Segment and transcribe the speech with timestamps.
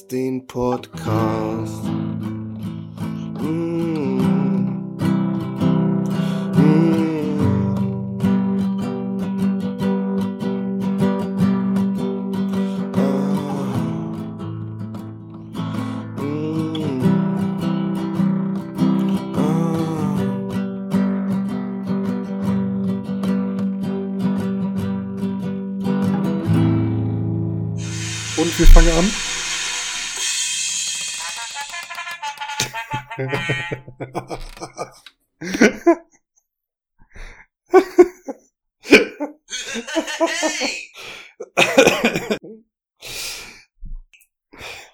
[0.00, 1.21] den Podcast.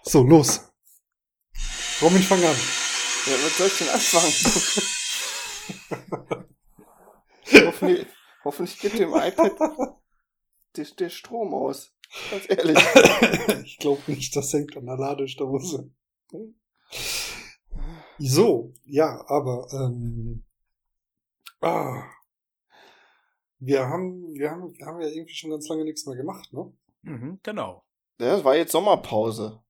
[0.09, 0.61] So, los.
[2.01, 2.57] Robin, fang an.
[3.27, 4.33] Ja, was soll ich denn anfangen?
[7.67, 8.07] hoffentlich,
[8.45, 9.53] hoffentlich gibt dem iPad
[10.77, 11.93] der, der Strom aus.
[12.31, 12.79] Ganz ehrlich.
[13.65, 15.91] ich glaube nicht, das hängt an der Ladedose.
[18.21, 20.45] So, ja, aber ähm,
[21.61, 22.03] ah,
[23.61, 26.73] wir haben, wir haben, wir haben ja irgendwie schon ganz lange nichts mehr gemacht, ne?
[27.03, 27.85] Mhm, genau.
[28.19, 29.63] Ja, das war jetzt Sommerpause.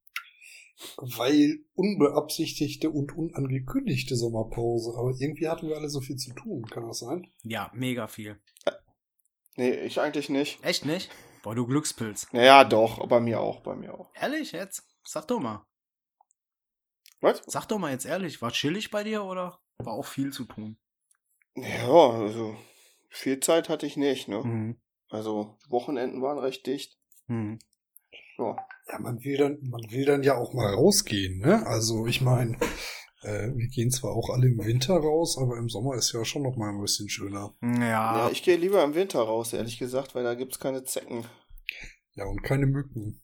[0.96, 4.94] Weil unbeabsichtigte und unangekündigte Sommerpause.
[4.96, 7.26] Aber irgendwie hatten wir alle so viel zu tun, kann das sein?
[7.42, 8.40] Ja, mega viel.
[9.56, 10.62] Nee, ich eigentlich nicht.
[10.64, 11.10] Echt nicht?
[11.42, 12.28] Boah, du Glückspilz.
[12.32, 14.10] Naja, doch, bei mir auch, bei mir auch.
[14.14, 14.84] Ehrlich jetzt?
[15.04, 15.66] Sag doch mal.
[17.20, 17.42] Was?
[17.46, 20.78] Sag doch mal jetzt ehrlich, war chillig bei dir oder war auch viel zu tun?
[21.56, 22.56] Ja, also
[23.08, 24.42] viel Zeit hatte ich nicht, ne?
[24.44, 24.80] Mhm.
[25.08, 26.98] Also Wochenenden waren recht dicht.
[27.26, 27.58] Mhm.
[28.38, 28.56] Ja.
[28.90, 31.66] Ja, man will dann, man will dann ja auch mal rausgehen, ne?
[31.66, 32.56] Also ich meine,
[33.22, 36.42] äh, wir gehen zwar auch alle im Winter raus, aber im Sommer ist ja schon
[36.42, 37.54] noch mal ein bisschen schöner.
[37.62, 41.24] Ja, Ja, ich gehe lieber im Winter raus, ehrlich gesagt, weil da gibt's keine Zecken.
[42.14, 43.22] Ja, und keine Mücken.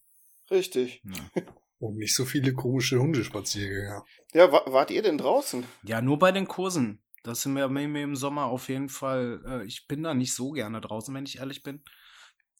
[0.50, 1.03] Richtig.
[1.78, 4.06] Und nicht so viele komische Hundespaziergänger.
[4.32, 5.64] Ja, wa wart ihr denn draußen?
[5.82, 7.03] ja, nur bei den Kursen.
[7.24, 9.42] Das sind mir mir im Sommer auf jeden Fall.
[9.47, 11.82] Äh, ich bin da nicht so gerne draußen, wenn ich ehrlich bin.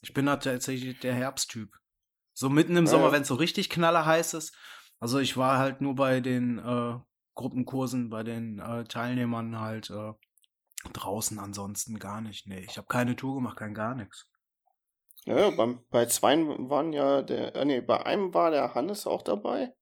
[0.03, 1.70] Ich bin da tatsächlich der Herbsttyp.
[2.34, 3.12] So mitten im Ja, Sommer, ja.
[3.12, 4.55] wenn es so richtig knallerheiß ist.
[5.00, 6.99] Also ich war halt nur bei den äh,
[7.34, 10.12] Gruppenkursen, bei den äh, Teilnehmern halt äh,
[10.93, 12.47] draußen, ansonsten gar nicht.
[12.47, 14.28] Nee, ich habe keine Tour gemacht, kein gar nichts.
[15.25, 19.06] Ja, ja, beim, bei zwei waren ja der, äh, nee, bei einem war der Hannes
[19.06, 19.73] auch dabei.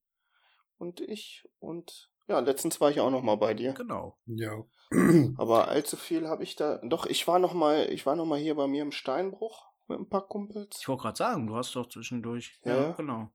[0.77, 1.47] Und ich.
[1.59, 3.73] Und ja, letztens war ich auch noch mal bei dir.
[3.73, 4.17] Genau.
[4.25, 4.63] Ja.
[5.37, 6.79] Aber allzu viel habe ich da.
[6.83, 9.99] Doch, ich war noch mal, ich war noch mal hier bei mir im Steinbruch mit
[9.99, 10.77] ein paar Kumpels.
[10.79, 12.59] Ich wollte gerade sagen, du hast doch zwischendurch.
[12.63, 12.75] Ja.
[12.75, 13.29] Ja, genau.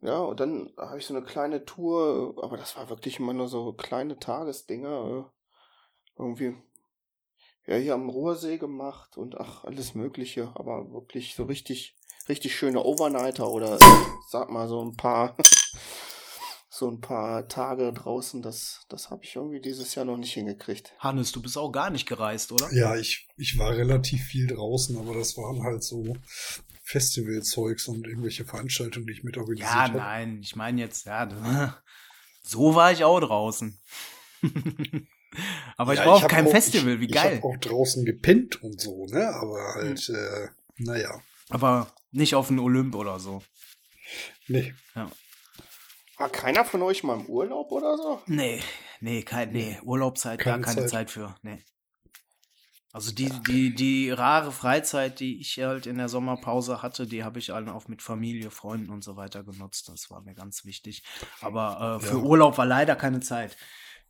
[0.00, 3.48] Ja, und dann habe ich so eine kleine Tour, aber das war wirklich immer nur
[3.48, 5.28] so kleine Tagesdinger.
[5.30, 6.56] äh, Irgendwie,
[7.66, 11.96] ja, hier am Ruhrsee gemacht und ach, alles Mögliche, aber wirklich so richtig,
[12.28, 13.78] richtig schöne Overnighter oder
[14.28, 15.34] sag mal so ein paar,
[16.76, 20.92] so ein paar Tage draußen, das, das habe ich irgendwie dieses Jahr noch nicht hingekriegt.
[20.98, 22.72] Hannes, du bist auch gar nicht gereist, oder?
[22.72, 26.16] Ja, ich, ich war relativ viel draußen, aber das waren halt so
[26.82, 29.98] Festivalzeugs und irgendwelche Veranstaltungen, die ich mit organisiert Ja, habe.
[29.98, 31.28] nein, ich meine jetzt, ja,
[32.42, 33.78] so war ich auch draußen.
[35.76, 37.34] Aber Ja, ich war auf hab keinem auch- Festival, wie ich, geil.
[37.38, 39.28] Ich habe auch draußen gepennt und so, ne?
[39.34, 41.20] Aber halt, äh, naja.
[41.50, 43.42] Aber nicht auf den Olymp oder so.
[44.46, 44.74] Nee.
[46.24, 48.22] War keiner von euch mal im Urlaub oder so?
[48.24, 48.62] Nee,
[49.00, 50.90] nee, kein, nee, Urlaubszeit, Keine gar keine Zeit.
[50.90, 51.62] Zeit, für, nee.
[52.92, 57.38] Also die, die, die rare Freizeit, die ich halt in der Sommerpause hatte, die habe
[57.40, 59.90] ich allen auch mit Familie, Freunden und so weiter genutzt.
[59.90, 61.02] Das war mir ganz wichtig.
[61.42, 62.22] Aber äh, für Ja.
[62.22, 63.54] Urlaub war leider keine Zeit.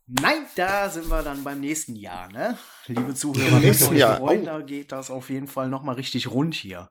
[0.07, 2.57] Nein, da sind wir dann beim nächsten Jahr, ne?
[2.87, 4.17] Liebe Zuhörer, wenn ihr nächsten euch Jahr.
[4.19, 6.89] freut, da geht das auf jeden Fall nochmal richtig rund hier.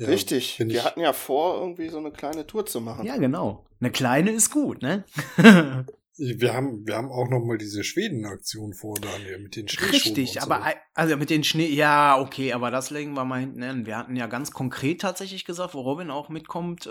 [0.00, 0.58] Ja, Richtig.
[0.58, 3.04] Wir ich, hatten ja vor, irgendwie so eine kleine Tour zu machen.
[3.04, 3.66] Ja, genau.
[3.80, 5.04] Eine kleine ist gut, ne?
[5.36, 10.36] wir haben, wir haben auch noch mal diese Schweden-Aktion vor, Daniel, mit den Schneeschuhen Richtig,
[10.36, 10.76] und aber so.
[10.94, 13.84] also mit den Schnee, ja, okay, aber das legen wir mal hinten hin.
[13.84, 16.90] Wir hatten ja ganz konkret tatsächlich gesagt, wo Robin auch mitkommt, äh,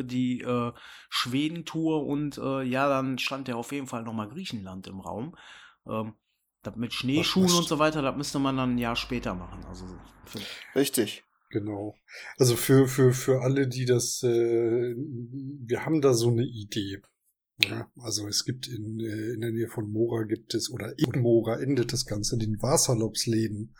[0.00, 0.72] äh, die äh,
[1.08, 5.34] Schweden-Tour und äh, ja, dann stand ja auf jeden Fall nochmal Griechenland im Raum.
[5.88, 6.12] Ähm,
[6.62, 9.64] das mit Schneeschuhen und so weiter, das müsste man dann ein Jahr später machen.
[9.66, 9.86] Also
[10.74, 11.24] Richtig.
[11.50, 11.96] Genau.
[12.38, 17.02] Also für, für, für alle, die das, äh, wir haben da so eine Idee.
[17.62, 21.20] Ja, also es gibt in, äh, in der Nähe von Mora gibt es, oder in
[21.20, 23.74] Mora endet das Ganze, den Wasserlopsläden.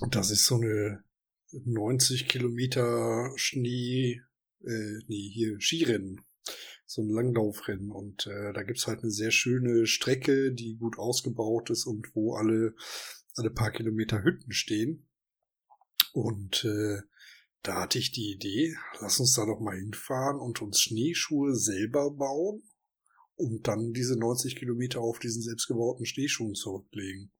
[0.00, 1.04] Und das ist so eine
[1.52, 4.20] 90 Kilometer Schnee,
[4.64, 6.20] äh, nee, hier Skirennen.
[6.84, 7.92] so ein Langlaufrennen.
[7.92, 12.34] Und äh, da gibt's halt eine sehr schöne Strecke, die gut ausgebaut ist und wo
[12.34, 12.74] alle,
[13.36, 15.06] alle paar Kilometer Hütten stehen.
[16.12, 17.02] Und äh,
[17.62, 22.10] da hatte ich die Idee, lass uns da doch mal hinfahren und uns Schneeschuhe selber
[22.10, 22.62] bauen
[23.36, 27.32] und dann diese 90 Kilometer auf diesen selbstgebauten Schneeschuhen zurücklegen.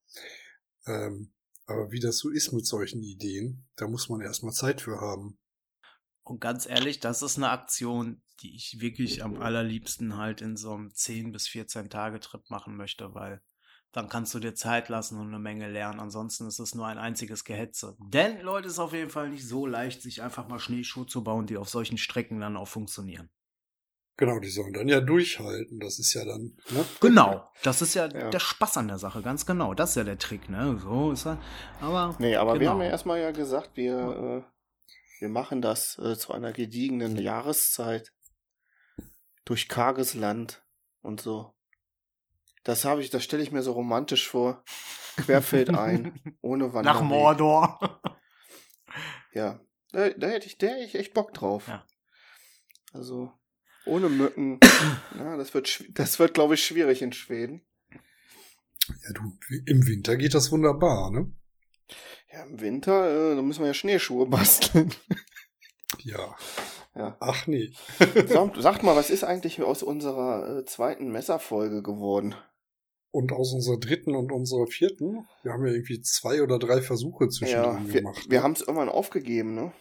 [0.86, 1.32] Ähm,
[1.66, 5.38] aber wie das so ist mit solchen Ideen, da muss man erstmal Zeit für haben.
[6.22, 10.72] Und ganz ehrlich, das ist eine Aktion, die ich wirklich am allerliebsten halt in so
[10.72, 13.42] einem 10 bis 14 Tage Trip machen möchte, weil
[13.92, 16.00] dann kannst du dir Zeit lassen und eine Menge lernen.
[16.00, 17.96] Ansonsten ist es nur ein einziges Gehetze.
[17.98, 21.46] Denn, Leute, ist auf jeden Fall nicht so leicht, sich einfach mal Schneeschuhe zu bauen,
[21.46, 23.30] die auf solchen Strecken dann auch funktionieren.
[24.16, 25.80] Genau, die sollen dann ja durchhalten.
[25.80, 26.54] Das ist ja dann.
[26.70, 26.84] Ne?
[27.00, 28.28] Genau, das ist ja, Ja.
[28.28, 29.72] der Spaß an der Sache, ganz genau.
[29.72, 30.78] Das ist ja der Trick, ne?
[30.78, 31.38] So ist er.
[31.80, 32.14] Aber.
[32.18, 32.72] Nee, aber wir genau.
[32.72, 38.12] haben ja erstmal ja gesagt, wir, äh, wir machen das äh, zu einer gediegenen Jahreszeit.
[39.46, 40.62] Durch karges Land
[41.00, 41.54] und so.
[42.62, 44.62] Das habe ich, das stelle ich mir so romantisch vor.
[45.16, 47.00] Querfeld ein, ohne Wanderweg.
[47.00, 48.00] Nach Mordor.
[49.32, 49.60] Ja,
[49.92, 51.68] da, da hätte ich, da hätte ich echt Bock drauf.
[51.68, 51.86] Ja.
[52.92, 53.32] Also,
[53.86, 54.58] ohne Mücken.
[55.16, 57.62] ja, das wird, das wird, glaube ich, schwierig in Schweden.
[58.88, 61.32] Ja, du, im Winter geht das wunderbar, ne?
[62.32, 64.92] Ja, im Winter, äh, da müssen wir ja Schneeschuhe basteln.
[65.98, 66.36] Ja.
[66.94, 67.16] ja.
[67.20, 67.72] Ach nee.
[68.26, 72.34] Sag, sagt mal, was ist eigentlich aus unserer äh, zweiten Messerfolge geworden?
[73.12, 77.24] Und aus unserer dritten und unserer vierten, wir haben ja irgendwie zwei oder drei Versuche
[77.24, 78.26] Ja, zwischendrin wir, gemacht.
[78.30, 78.44] wir ne?
[78.44, 79.72] haben es irgendwann aufgegeben, ne?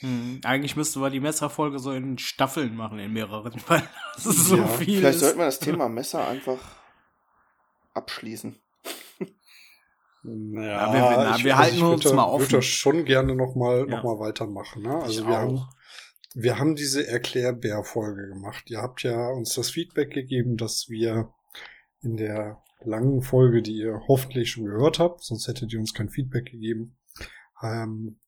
[0.00, 3.82] Hm, eigentlich müssten wir die Messerfolge so in Staffeln machen, in mehreren, weil
[4.16, 4.98] das ist so Ja, viel.
[4.98, 5.20] Vielleicht ist.
[5.20, 6.58] sollten wir das Thema Messer einfach
[7.94, 8.56] abschließen.
[10.24, 11.00] Naja, Ja, wir-
[11.30, 12.40] wir- ich, wir also halten ich uns würde, mal offen.
[12.42, 13.96] würde das schon gerne nochmal Ja.
[13.96, 14.82] noch mal weitermachen.
[14.82, 14.94] Ne?
[14.94, 15.38] Also Ich wir auch.
[15.40, 15.60] haben,
[16.34, 18.70] wir haben diese Erklärbär-Folge gemacht.
[18.70, 21.32] Ihr habt ja uns das Feedback gegeben, dass wir
[22.02, 26.08] in der langen Folge, die ihr hoffentlich schon gehört habt, sonst hättet ihr uns kein
[26.08, 26.98] Feedback gegeben,
[27.62, 28.18] ähm,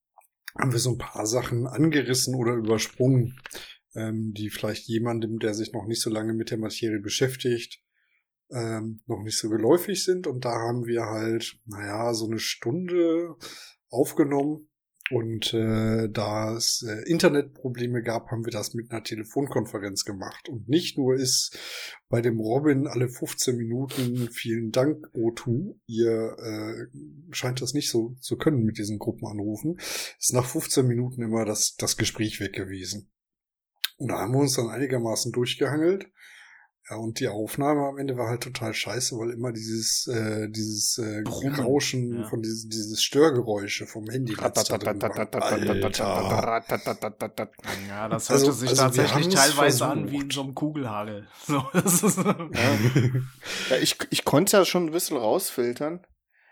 [0.59, 3.41] haben wir so ein paar Sachen angerissen oder übersprungen,
[3.95, 7.83] ähm, die vielleicht jemandem, der sich noch nicht so lange mit der Materie beschäftigt,
[8.51, 10.27] ähm, noch nicht so geläufig sind.
[10.27, 13.35] Und da haben wir halt, naja, so eine Stunde
[13.89, 14.69] aufgenommen.
[15.11, 20.49] Und äh, da es äh, Internetprobleme gab, haben wir das mit einer Telefonkonferenz gemacht.
[20.49, 21.59] Und nicht nur ist
[22.09, 28.17] bei dem Robin alle 15 Minuten vielen Dank, O2, ihr äh, scheint das nicht so
[28.21, 29.77] zu können mit diesen Gruppenanrufen,
[30.19, 33.11] ist nach 15 Minuten immer das, das Gespräch weg gewesen.
[33.99, 36.11] Und da haben wir uns dann einigermaßen durchgehangelt.
[36.91, 40.99] Ja, und die Aufnahme am Ende war halt total scheiße, weil immer dieses, äh, dieses
[40.99, 42.29] äh, Brummen, Rauschen ja.
[42.29, 44.35] von dieses, dieses Störgeräusche vom Handy.
[44.37, 45.01] da drin.
[47.89, 50.33] Ja, das Also- hörte sich also tatsächlich teilweise an wie in versucht.
[50.35, 51.27] so einem Kugelhagel.
[51.47, 52.19] So, das ist,
[53.71, 56.07] Ja, ich, ich konnte ja schon ein bisschen rausfiltern,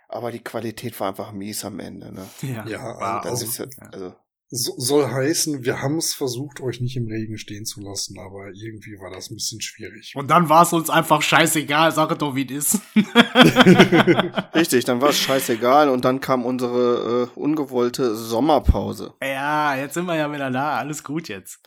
[0.08, 2.26] aber die Qualität war einfach mies am Ende, ne?
[2.42, 3.88] ja, Ja, war Das auch- ist ja, ja.
[3.92, 4.14] also,
[4.54, 8.50] So, soll heißen, wir haben es versucht, euch nicht im Regen stehen zu lassen, aber
[8.52, 10.12] irgendwie war das ein bisschen schwierig.
[10.14, 12.82] Und dann war es uns einfach scheißegal, sag es doch, wie es ist.
[14.54, 19.14] richtig, dann war es scheißegal und dann kam unsere äh, ungewollte Sommerpause.
[19.22, 21.60] ja, jetzt sind wir ja wieder da, alles gut jetzt.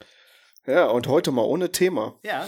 [0.68, 2.20] Ja, und heute mal ohne Thema.
[2.24, 2.48] Ja.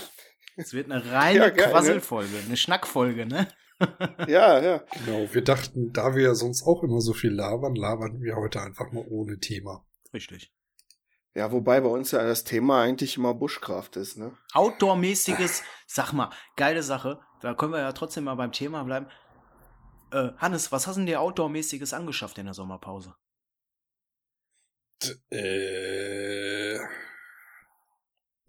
[0.56, 1.72] Es wird eine reine Ja, geil, ne?
[1.72, 3.48] Quasselfolge, eine Schnackfolge, ne?
[4.28, 4.84] Ja, ja.
[5.04, 8.62] Genau, wir dachten, da wir ja sonst auch immer so viel labern, labern wir heute
[8.62, 9.84] einfach mal ohne Thema.
[10.14, 10.54] Richtig.
[11.36, 14.36] Ja, wobei bei uns ja das Thema eigentlich immer Buschkraft ist, ne?
[14.54, 17.20] Outdoor-mäßiges, sag mal, geile Sache.
[17.42, 19.08] Da können wir ja trotzdem mal beim Thema bleiben.
[20.12, 23.14] Äh, Hannes, was hast du denn dir Outdoor-mäßiges angeschafft in der Sommerpause?
[25.30, 26.80] Äh,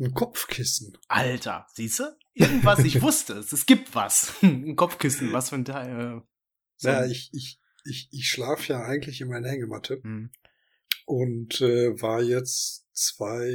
[0.01, 0.97] ein Kopfkissen.
[1.09, 2.17] Alter, siehst du?
[2.35, 3.53] Irgendwas, ich wusste es.
[3.53, 4.35] Es gibt was.
[4.43, 6.19] Ein Kopfkissen, was für ein Teil.
[6.19, 6.21] Äh,
[6.77, 10.31] so Ja, ich, ich, ich, ich schlafe ja eigentlich in meiner Hängematte Hm.
[11.09, 13.49] Und äh, war jetzt zwei,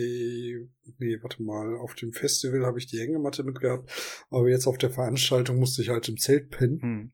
[0.98, 3.92] nee, warte mal, auf dem Festival habe ich die Hängematte mitgehabt,
[4.32, 6.82] aber jetzt auf der Veranstaltung musste ich halt im Zelt pennen.
[6.82, 7.12] Hm.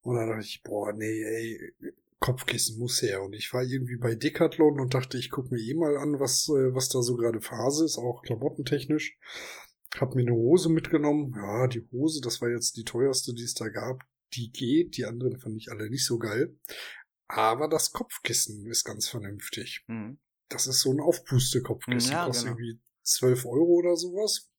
[0.00, 1.74] Und dann dachte ich, boah, nee, ey,
[2.18, 3.22] Kopfkissen muss her.
[3.22, 6.48] Und ich war irgendwie bei Decathlon und dachte, ich gucke mir eh mal an, was,
[6.48, 9.18] äh, was da so gerade Phase ist, auch klamottentechnisch.
[9.98, 11.34] Hab mir eine Hose mitgenommen.
[11.36, 14.02] Ja, die Hose, das war jetzt die teuerste, die es da gab.
[14.32, 14.96] Die geht.
[14.96, 16.56] Die anderen fand ich alle nicht so geil.
[17.28, 19.82] Aber das Kopfkissen ist ganz vernünftig.
[19.86, 20.18] Hm.
[20.48, 22.12] Das ist so ein Aufpuste-Kopfkissen.
[22.12, 22.58] Ja, kostet genau.
[22.58, 24.50] irgendwie 12 Euro oder sowas.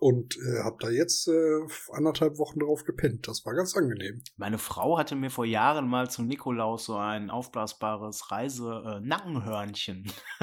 [0.00, 1.60] und äh, habe da jetzt äh,
[1.92, 3.28] anderthalb Wochen drauf gepennt.
[3.28, 4.22] Das war ganz angenehm.
[4.36, 10.10] Meine Frau hatte mir vor Jahren mal zum Nikolaus so ein aufblasbares Reise-Nackenhörnchen.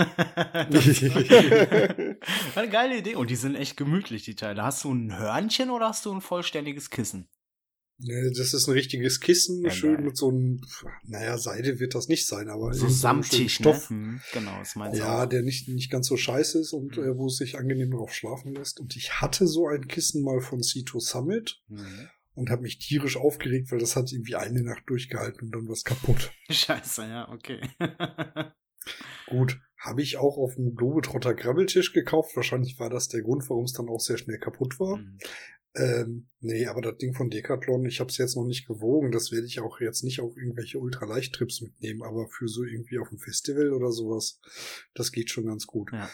[2.56, 3.16] eine geile Idee.
[3.16, 4.64] Und die sind echt gemütlich, die Teile.
[4.64, 7.28] Hast du ein Hörnchen oder hast du ein vollständiges Kissen?
[8.02, 10.06] Das ist ein richtiges Kissen, Ja, schön geil.
[10.06, 10.62] mit so einem,
[11.04, 13.50] naja, Seide wird das nicht sein, aber So schönen ne?
[13.50, 13.90] Stoff.
[13.90, 15.30] Hm, genau, das meinst du Ja, auch.
[15.30, 17.04] der nicht, nicht ganz so scheiße ist und Mhm.
[17.04, 18.80] äh, wo es sich angenehm drauf schlafen lässt.
[18.80, 22.08] Und ich hatte so ein Kissen mal von Cito Summit Mhm.
[22.36, 25.84] und habe mich tierisch aufgeregt, weil das hat irgendwie eine Nacht durchgehalten und dann was
[25.84, 26.32] kaputt.
[26.50, 27.60] Scheiße, ja, okay.
[29.28, 32.36] Gut, habe ich auch auf dem Globetrotter Grabbeltisch gekauft.
[32.36, 34.98] Wahrscheinlich war das der Grund, warum es dann auch sehr schnell kaputt war.
[34.98, 35.18] Mhm.
[35.76, 39.12] Ähm, nee, aber das Ding von Decathlon, ich habe es jetzt noch nicht gewogen.
[39.12, 43.10] Das werde ich auch jetzt nicht auf irgendwelche Ultraleichttrips mitnehmen, aber für so irgendwie auf
[43.10, 44.40] dem Festival oder sowas,
[44.94, 45.92] das geht schon ganz gut.
[45.94, 46.10] Ja.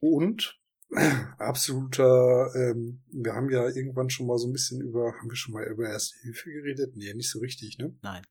[0.00, 0.60] Und
[1.38, 5.54] absoluter, ähm, wir haben ja irgendwann schon mal so ein bisschen über, haben wir schon
[5.54, 6.96] mal über Erste Hilfe geredet?
[6.96, 7.96] Nee, nicht so richtig, ne?
[8.02, 8.22] Nein.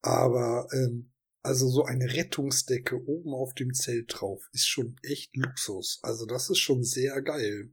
[0.00, 5.98] Aber ähm, also so eine Rettungsdecke oben auf dem Zelt drauf ist schon echt Luxus.
[6.02, 7.70] Also das ist schon sehr geil.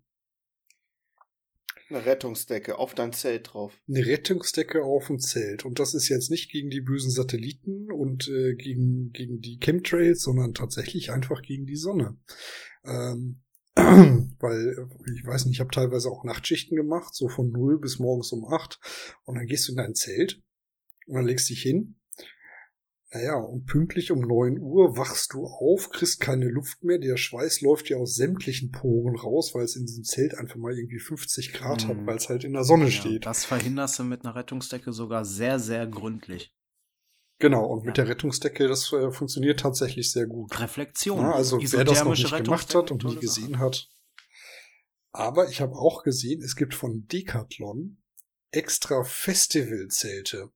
[1.89, 3.73] Eine Rettungsdecke auf dein Zelt drauf.
[3.87, 5.65] Eine Rettungsdecke auf dem Zelt.
[5.65, 10.21] Und das ist jetzt nicht gegen die bösen Satelliten und äh, gegen, gegen die Chemtrails,
[10.21, 12.17] sondern tatsächlich einfach gegen die Sonne.
[12.85, 13.41] Ähm,
[13.75, 17.97] weil, äh, ich weiß nicht, ich habe teilweise auch Nachtschichten gemacht, so von 0 bis
[17.97, 18.79] morgens um 8.
[19.25, 20.43] Und dann gehst du in dein Zelt
[21.07, 21.98] und dann legst dich hin.
[23.11, 27.61] Naja, und pünktlich um 9 Uhr wachst du auf, kriegst keine Luft mehr, der Schweiß
[27.61, 31.53] läuft dir aus sämtlichen Poren raus, weil es in diesem Zelt einfach mal irgendwie 50
[31.53, 32.05] Grad hat, Mhm.
[32.05, 33.25] weil es halt in der Sonne Ja, steht.
[33.25, 36.53] das verhinderst du mit einer Rettungsdecke sogar sehr, sehr gründlich.
[37.39, 38.03] Genau, und mit Ja.
[38.03, 40.59] der Rettungsdecke, das äh, funktioniert tatsächlich sehr gut.
[40.59, 41.17] Reflexion.
[41.19, 43.21] Ja, also wer das noch nicht gemacht hat und nie Sache.
[43.21, 43.89] gesehen hat.
[45.11, 47.97] Aber ich habe auch gesehen, es gibt von Decathlon
[48.51, 50.51] extra Festivalzelte.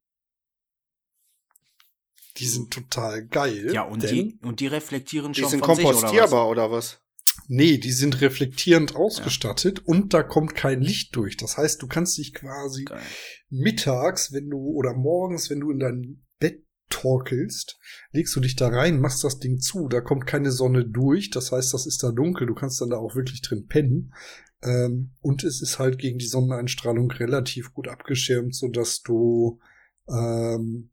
[2.37, 3.71] Die sind total geil.
[3.73, 6.01] Ja, und denn, die, und die reflektieren Die schon sind von sich, oder was?
[6.01, 6.99] kompostierbar oder was?
[7.47, 11.37] Nee, die sind reflektierend ausgestattet und da kommt kein Licht durch.
[11.37, 13.01] Das heißt, du kannst dich quasi Geil.
[13.49, 17.79] mittags, wenn du oder morgens, wenn du in dein Bett torkelst,
[18.11, 21.51] legst du dich da rein, machst das Ding zu, da kommt keine Sonne durch, das
[21.51, 24.13] heißt, das ist da dunkel, du kannst dann da auch wirklich drin pennen.
[24.61, 29.59] Ähm, und es ist halt gegen die Sonneneinstrahlung relativ gut abgeschirmt, so dass du
[30.07, 30.91] ähm,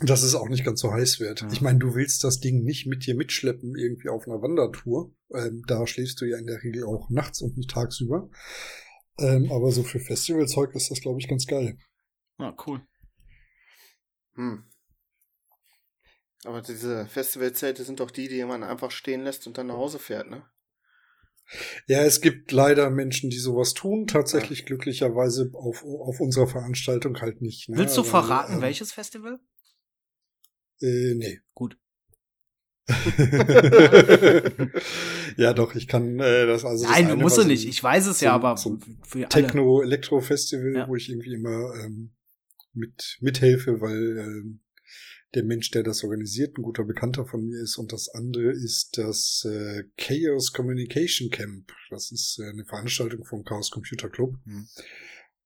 [0.00, 1.42] dass es auch nicht ganz so heiß wird.
[1.42, 1.48] Ja.
[1.52, 5.14] Ich meine, du willst das Ding nicht mit dir mitschleppen irgendwie auf einer Wandertour.
[5.34, 8.30] Ähm, da schläfst du ja in der Regel auch nachts und nicht tagsüber.
[9.18, 11.76] Ähm, aber so für Festivalzeug ist das, glaube ich, ganz geil.
[12.38, 12.80] Ja, cool.
[14.34, 14.64] Hm.
[16.44, 19.98] Aber diese Festivalzelte sind doch die, die man einfach stehen lässt und dann nach Hause
[19.98, 20.44] fährt, ne?
[21.86, 24.06] Ja, es gibt leider Menschen, die sowas tun.
[24.06, 27.68] Tatsächlich glücklicherweise auf, auf unserer Veranstaltung halt nicht.
[27.68, 27.76] Ne?
[27.76, 29.38] Willst du verraten, ähm, welches Festival?
[30.82, 31.40] Äh, nee.
[31.54, 31.78] Gut.
[35.36, 36.84] ja, doch, ich kann äh, das also.
[36.84, 37.66] das Nein, du eine musst du nicht.
[37.66, 38.78] Ich weiß es so ja, aber so.
[39.28, 40.88] Techno-Elektro-Festival, Ja.
[40.88, 42.12] wo ich irgendwie immer ähm,
[42.72, 44.60] mit mithelfe, weil ähm,
[45.34, 47.78] der Mensch, der das organisiert, ein guter Bekannter von mir ist.
[47.78, 51.72] Und das andere ist das äh, Chaos Communication Camp.
[51.90, 54.34] Das ist äh, eine Veranstaltung vom Chaos Computer Club.
[54.44, 54.66] Hm.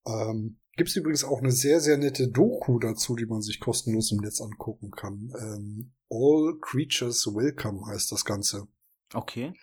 [0.07, 4.11] Ähm, Gibt es übrigens auch eine sehr, sehr nette Doku dazu, die man sich kostenlos
[4.11, 5.33] im Netz angucken kann.
[5.39, 8.67] Ähm, All Creatures Welcome heißt das Ganze.
[9.13, 9.53] Okay.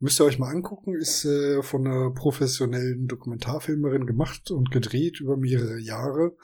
[0.00, 5.38] Müsst ihr euch mal angucken, ist äh, von einer professionellen Dokumentarfilmerin gemacht und gedreht über
[5.38, 6.36] mehrere Jahre.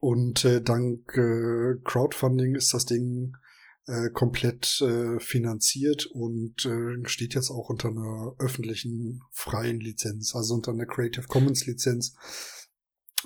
[0.00, 3.36] Und äh, dank äh, Crowdfunding ist das Ding
[3.86, 10.54] äh, komplett äh, finanziert und äh, steht jetzt auch unter einer öffentlichen freien Lizenz, also
[10.54, 12.14] unter einer Creative Commons Lizenz.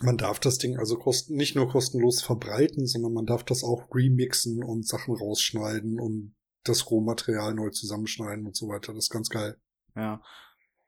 [0.00, 3.94] Man darf das Ding also kosten, nicht nur kostenlos verbreiten, sondern man darf das auch
[3.94, 6.34] remixen und Sachen rausschneiden und
[6.64, 8.92] das Rohmaterial neu zusammenschneiden und so weiter.
[8.92, 9.56] Das ist ganz geil.
[9.94, 10.23] Ja.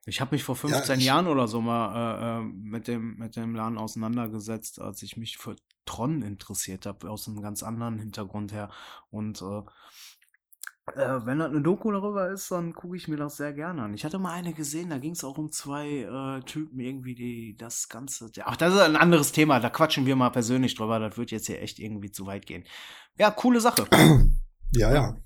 [0.06, 3.36] Ich habe mich vor 15 ich- Jahren oder so mal äh, äh, mit, dem, mit
[3.36, 8.52] dem Laden auseinandergesetzt, als ich mich für Tron interessiert habe, aus einem ganz anderen Hintergrund
[8.52, 8.70] her.
[9.10, 9.62] Und äh,
[10.94, 13.94] äh, wenn das eine Doku darüber ist, dann gucke ich mir das sehr gerne an.
[13.94, 17.56] Ich hatte mal eine gesehen, da ging es auch um zwei äh, Typen irgendwie, die
[17.56, 18.30] das Ganze.
[18.44, 21.00] Ach, das ist ein anderes Thema, da quatschen wir mal persönlich drüber.
[21.00, 22.64] Das wird jetzt hier echt irgendwie zu weit gehen.
[23.18, 23.86] Ja, coole Sache.
[24.72, 25.16] Ja, ja.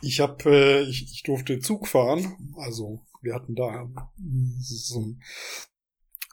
[0.00, 2.52] Ich habe, äh, ich, ich durfte Zug fahren.
[2.56, 3.88] Also wir hatten da
[4.60, 5.22] so ein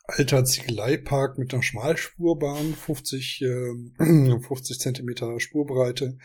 [0.10, 6.18] alter Ziegeleipark mit einer Schmalspurbahn, 50, äh, 50 Zentimeter Spurbreite.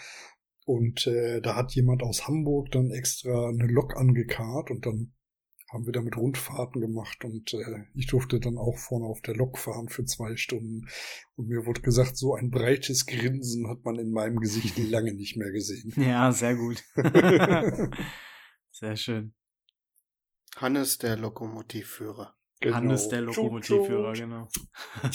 [0.67, 5.13] Und äh, da hat jemand aus Hamburg dann extra eine Lok angekarrt und dann
[5.75, 9.59] haben wir damit Rundfahrten gemacht und äh, ich durfte dann auch vorne auf der Lok
[9.59, 10.87] fahren für zwei Stunden.
[11.35, 15.37] Und mir wurde gesagt, so ein breites Grinsen hat man in meinem Gesicht lange nicht
[15.37, 15.93] mehr gesehen.
[15.97, 16.83] Ja, sehr gut.
[18.71, 19.35] sehr schön.
[20.57, 22.37] Hannes, der Lokomotivführer.
[22.65, 22.77] Genau.
[22.77, 24.49] Hannes, der Lokomotivführer, genau.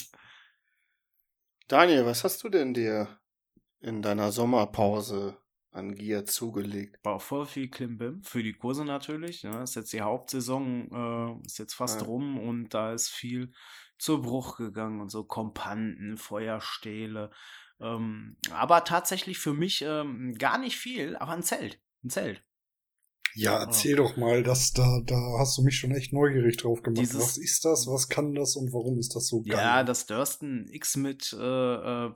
[1.68, 3.20] Daniel, was hast du denn dir
[3.80, 5.38] in deiner Sommerpause
[5.72, 7.00] an Gier zugelegt?
[7.04, 9.44] War voll viel Klimbim für die Kurse natürlich.
[9.44, 9.64] Ne?
[9.64, 12.08] Ist jetzt die Hauptsaison, äh, ist jetzt fast Ja.
[12.08, 13.52] rum und da ist viel
[13.98, 17.32] zu Bruch gegangen und so Kompanten, Feuerstähle.
[17.80, 21.80] Ähm, aber tatsächlich für mich ähm, gar nicht viel, aber ein Zelt.
[22.04, 22.44] Ein Zelt.
[23.36, 27.00] Ja, erzähl doch mal, dass da, da hast du mich schon echt neugierig drauf gemacht.
[27.00, 27.88] Dieses- was ist das?
[27.88, 29.52] Was kann das und warum ist das so geil?
[29.58, 32.12] Ja, das Durston X mit äh, äh,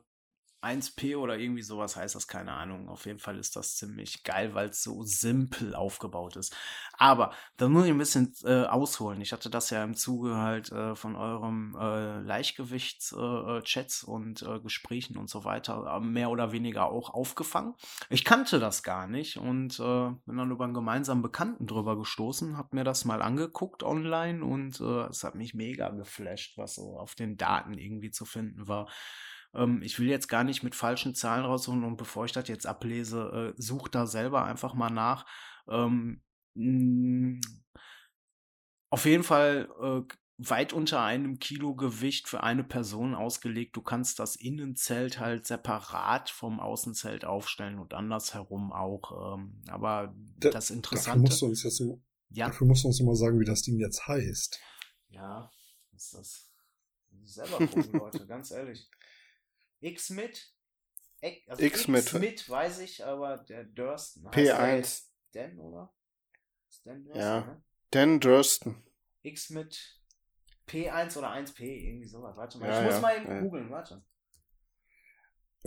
[0.64, 2.90] 1P oder irgendwie sowas heißt das, keine Ahnung.
[2.90, 6.56] Auf jeden Fall ist das ziemlich geil, weil es so simpel aufgebaut ist.
[6.98, 9.22] Aber da muss ich ein bisschen äh, ausholen.
[9.22, 14.42] Ich hatte das ja im Zuge halt äh, von eurem äh, Leichtgewichts-Chats äh, Chats und
[14.44, 17.74] äh, Gesprächen und so weiter äh, mehr oder weniger auch aufgefangen.
[18.10, 22.58] Ich kannte das gar nicht und äh, bin dann über einen gemeinsamen Bekannten drüber gestoßen,
[22.58, 26.98] hab mir das mal angeguckt online und äh, es hat mich mega geflasht, was so
[26.98, 28.88] auf den Daten irgendwie zu finden war.
[29.56, 32.66] Ähm, ich will jetzt gar nicht mit falschen Zahlen rausholen und bevor ich das jetzt
[32.68, 35.26] ablese, äh, such da selber einfach mal nach.
[35.68, 36.22] Ähm,
[36.56, 37.40] mh,
[38.90, 43.76] auf jeden Fall äh, weit unter einem Kilo Gewicht für eine Person ausgelegt.
[43.76, 49.36] Du kannst das Innenzelt halt separat vom Außenzelt aufstellen und andersherum auch.
[49.38, 51.22] Ähm, aber Da- das Dafür Interessante.
[51.22, 51.84] musst du uns jetzt,
[52.30, 54.60] ja, dafür musst du uns mal sagen, wie das Ding jetzt heißt.
[55.10, 55.50] ja,
[55.96, 56.50] ist das?
[57.26, 58.90] Selber gucken, Leute, ganz ehrlich.
[59.84, 60.50] X mit?
[61.48, 62.04] Also X mit.
[62.04, 64.26] X mit weiß ich, aber der Durston.
[64.28, 64.76] heißt der P1.
[64.78, 65.94] jetzt Dan, oder?
[66.70, 67.40] Ist Dan Durston, Ja.
[67.42, 67.64] ne?
[67.92, 68.84] Dan Durston.
[69.24, 70.00] X mit
[70.68, 72.36] P1 oder 1P, irgendwie sowas.
[72.38, 73.40] Warte mal, Ja, ich muss ja, mal eben ja.
[73.42, 74.04] googeln, warte.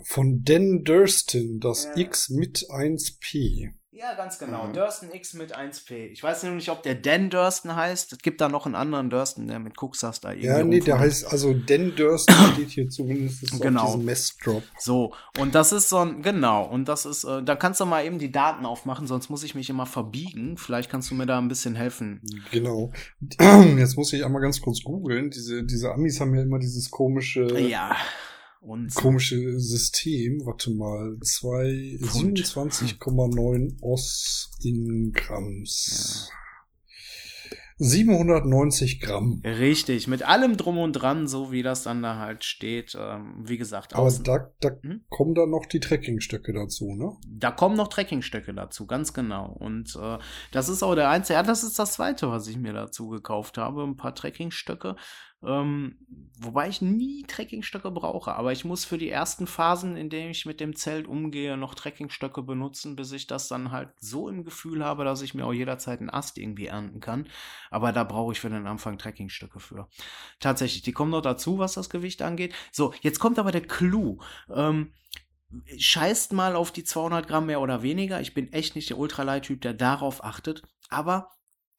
[0.05, 1.97] Von Dan Durston, das Ja.
[1.97, 3.73] X mit 1P.
[3.99, 4.65] Ja, ganz genau.
[4.67, 4.75] Mhm.
[4.75, 6.09] Durston X mit 1P.
[6.13, 8.13] Ich weiß nur nicht, ob der Dan Durston heißt.
[8.13, 10.99] Es gibt da noch einen anderen Durston, der mit Cuxas da irgendwie Ja, nee, der
[10.99, 13.81] heißt, also Dan Durston steht hier zumindest Genau.
[13.81, 14.63] auf diesem Messdrop.
[14.79, 18.05] So, und das ist so ein, genau, und das ist, äh, da kannst du mal
[18.05, 20.59] eben die Daten aufmachen, sonst muss ich mich immer verbiegen.
[20.59, 22.21] Vielleicht kannst du mir da ein bisschen helfen.
[22.51, 22.93] Genau.
[23.79, 25.31] Jetzt muss ich einmal ganz kurz googeln.
[25.31, 27.97] Diese, diese Amis haben ja immer dieses komische, Ja.
[28.67, 30.41] Und komische System.
[30.45, 31.17] Warte mal.
[31.23, 32.39] Zwei, Pfund.
[32.39, 36.29] 27,9 Oss in Grams.
[37.79, 39.43] 790 Gramm.
[39.45, 42.97] richtig, mit allem drum und dran, so wie das dann da halt steht.
[42.99, 44.25] Ähm, wie gesagt, Aber außen.
[44.25, 45.03] da, da Hm?
[45.11, 47.13] kommen dann noch die Trekkingstöcke dazu, ne?
[47.29, 49.53] Da kommen noch Trekkingstöcke dazu, ganz genau.
[49.53, 50.17] Und äh,
[50.53, 53.59] das ist auch der einzige, ja, das ist das zweite, was ich mir dazu gekauft
[53.59, 53.83] habe.
[53.83, 54.97] Ein paar Trekkingstöcke.
[55.43, 55.99] Ähm,
[56.39, 60.47] wobei ich nie Trekkingstöcke brauche, aber ich muss für die ersten Phasen, in denen ich
[60.47, 64.85] mit dem Zelt umgehe, noch Trekkingstöcke benutzen, bis ich das dann halt so im Gefühl
[64.85, 67.29] habe, dass ich mir auch jederzeit einen Ast irgendwie ernten kann.
[67.71, 69.89] Aber da brauche ich für den Anfang Trekkingstöcke für.
[70.41, 72.55] Tatsächlich, die kommen noch dazu, was das Gewicht angeht.
[72.73, 74.19] So, jetzt kommt aber der Clou.
[74.49, 74.93] Ähm,
[75.79, 78.21] scheißt mal auf die 200 Gramm mehr oder weniger.
[78.21, 80.63] Ich bin echt nicht der Ultralight-Typ, der darauf achtet.
[80.89, 81.36] Aber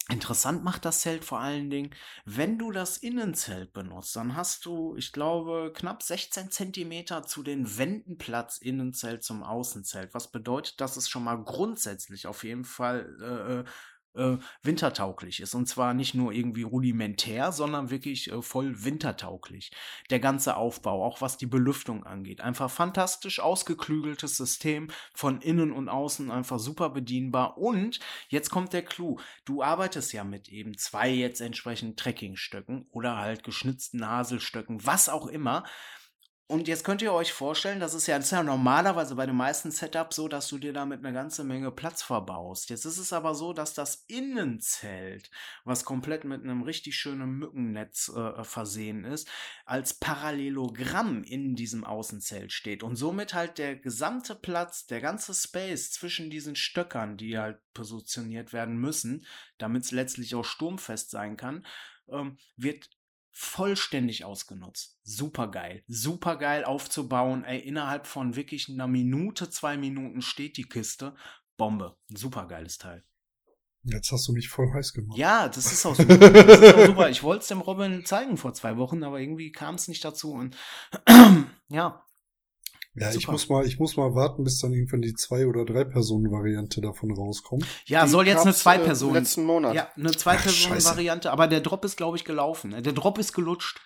[0.09, 1.91] interessant macht das Zelt vor allen Dingen,
[2.25, 7.77] wenn du das Innenzelt benutzt, dann hast du, ich glaube, knapp 16 Zentimeter zu den
[7.77, 10.13] Wänden Platz Innenzelt zum Außenzelt.
[10.13, 13.69] Was bedeutet, dass es schon mal grundsätzlich auf jeden Fall äh,
[14.17, 15.53] äh, wintertauglich ist.
[15.53, 19.71] Und zwar nicht nur irgendwie rudimentär, sondern wirklich äh, voll wintertauglich.
[20.09, 22.41] Der ganze Aufbau, auch was die Belüftung angeht.
[22.41, 27.57] Einfach fantastisch ausgeklügeltes System von innen und außen, einfach super bedienbar.
[27.57, 27.99] Und
[28.29, 29.19] jetzt kommt der Clou.
[29.45, 35.27] Du arbeitest ja mit eben zwei jetzt entsprechend Trekkingstöcken oder halt geschnitzten Haselstöcken, was auch
[35.27, 35.63] immer.
[36.49, 39.35] Und jetzt könnt ihr euch vorstellen, das ist ja, das ist ja normalerweise bei den
[39.35, 42.69] meisten Setups so, dass du dir damit eine ganze Menge Platz verbaust.
[42.69, 45.29] Jetzt ist es aber so, dass das Innenzelt,
[45.65, 49.29] was komplett mit einem richtig schönen Mückennetz äh, versehen ist,
[49.65, 55.91] als Parallelogramm in diesem Außenzelt steht und somit halt der gesamte Platz, der ganze Space
[55.91, 59.25] zwischen diesen Stöckern, die halt positioniert werden müssen,
[59.57, 61.65] damit es letztlich auch sturmfest sein kann,
[62.09, 62.89] ähm, wird
[63.39, 64.97] vollständig ausgenutzt.
[65.03, 65.83] Super geil.
[65.87, 67.43] Super geil aufzubauen.
[67.43, 71.13] Ey, innerhalb von wirklich einer Minute, zwei Minuten steht die Kiste.
[71.55, 71.95] Bombe.
[72.07, 73.03] Super geiles Teil.
[73.83, 75.19] Jetzt hast du mich voll heiß gemacht.
[75.19, 76.17] Ja, das ist auch super.
[76.17, 77.09] Das ist auch super.
[77.11, 80.33] Ich wollte es dem Robin zeigen vor zwei Wochen, aber irgendwie kam es nicht dazu.
[80.33, 80.57] Und
[81.69, 82.03] ja,
[82.99, 85.83] Ja, ich muss mal, ich muss mal warten, bis dann irgendwann die zwei oder drei
[85.83, 87.65] Personen Variante davon rauskommt.
[87.85, 89.13] Ja, Die soll jetzt eine äh, Zwei-Personen.
[89.13, 89.75] Letzten Monat.
[89.75, 92.71] ja, eine Ach, Zwei-Personen-Variante, aber der Drop ist, glaube ich, gelaufen.
[92.81, 93.79] Der Drop ist gelutscht.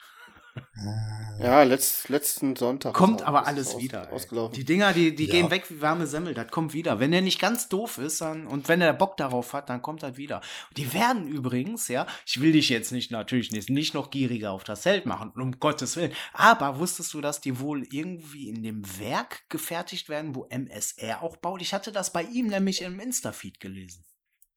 [0.56, 2.94] Äh, Ja, letzt, letzten Sonntag.
[2.94, 4.12] Kommt aber alles aus, wieder.
[4.12, 4.54] Ausgelaufen.
[4.54, 5.32] Die Dinger, die, die Ja.
[5.32, 7.00] gehen weg wie warme Semmel, das kommt wieder.
[7.00, 10.04] Wenn der nicht ganz doof ist dann, und wenn er Bock darauf hat, dann kommt
[10.04, 10.42] das wieder.
[10.78, 14.64] Die werden übrigens, ja, ich will dich jetzt nicht, natürlich nicht, nicht noch gieriger auf
[14.64, 16.14] das Zelt machen, um Gottes Willen.
[16.34, 21.38] Aber wusstest du, dass die wohl irgendwie in dem Werk gefertigt werden, wo MSR auch
[21.38, 21.62] baut?
[21.62, 24.06] Ich hatte das bei ihm nämlich im Insta-Feed gelesen.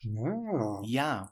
[0.01, 0.81] ja.
[0.85, 1.31] Ja.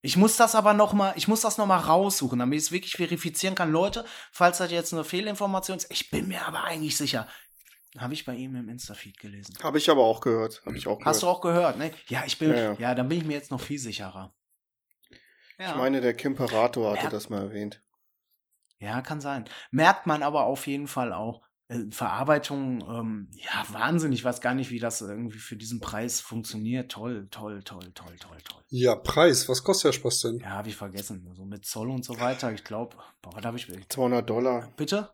[0.00, 2.72] Ich muss das aber noch mal, ich muss das noch mal raussuchen, damit ich es
[2.72, 3.72] wirklich verifizieren kann.
[3.72, 7.26] Leute, falls das jetzt eine Fehlinformation ist, ich bin mir aber eigentlich sicher.
[7.96, 9.56] Habe ich bei ihm im Insta-Feed gelesen.
[9.62, 10.62] Habe ich aber auch gehört.
[10.66, 11.36] Habe ich auch Hast du gehört.
[11.38, 11.90] auch gehört, ne?
[12.08, 12.94] Ja, ich bin, Ja, ja, ja.
[12.94, 14.32] dann bin ich mir jetzt noch viel sicherer.
[15.58, 17.10] Ja, Ich meine, der Kimperator hatte Ja.
[17.10, 17.82] das mal erwähnt.
[18.78, 19.48] ja, kann sein.
[19.72, 21.47] Merkt man aber auf jeden Fall auch.
[21.68, 24.12] Äh, Verarbeitung, ähm, ja, Wahnsinn.
[24.12, 26.90] Ich weiß gar nicht, wie das irgendwie für diesen Preis funktioniert.
[26.90, 28.62] Toll, toll, toll, toll, toll, toll.
[28.68, 30.38] Ja, Preis, was kostet der Spaß denn?
[30.38, 31.30] Ja, habe ich vergessen.
[31.36, 32.52] So mit Zoll und so weiter.
[32.52, 33.68] Ich glaube, boah, was habe ich.
[33.88, 34.72] 200 Dollar.
[34.76, 35.10] Bitte?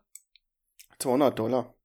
[0.99, 1.75] 200 Dollar.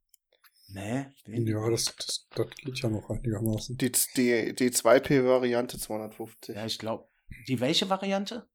[0.72, 1.06] Nee.
[1.26, 3.76] Ja, das, das, das geht ja noch einigermaßen.
[3.76, 6.54] Die, die, die 2P-Variante 250.
[6.54, 7.08] Ja, ich glaube.
[7.48, 8.48] Die welche Variante?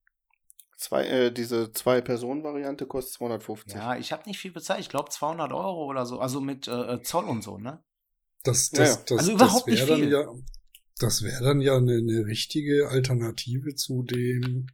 [0.78, 3.76] Zwei, äh, diese Zwei-Personen-Variante kostet 250.
[3.76, 4.82] Ja, ich habe nicht viel bezahlt.
[4.82, 6.20] Ich glaube 200 Euro oder so.
[6.20, 7.82] Also mit äh, Zoll und so, ne?
[8.44, 9.04] Das, das, ja.
[9.08, 10.12] das, Also überhaupt das wär nicht dann viel.
[10.12, 10.34] ja,
[11.00, 14.68] das wäre dann ja eine, eine richtige Alternative zu dem,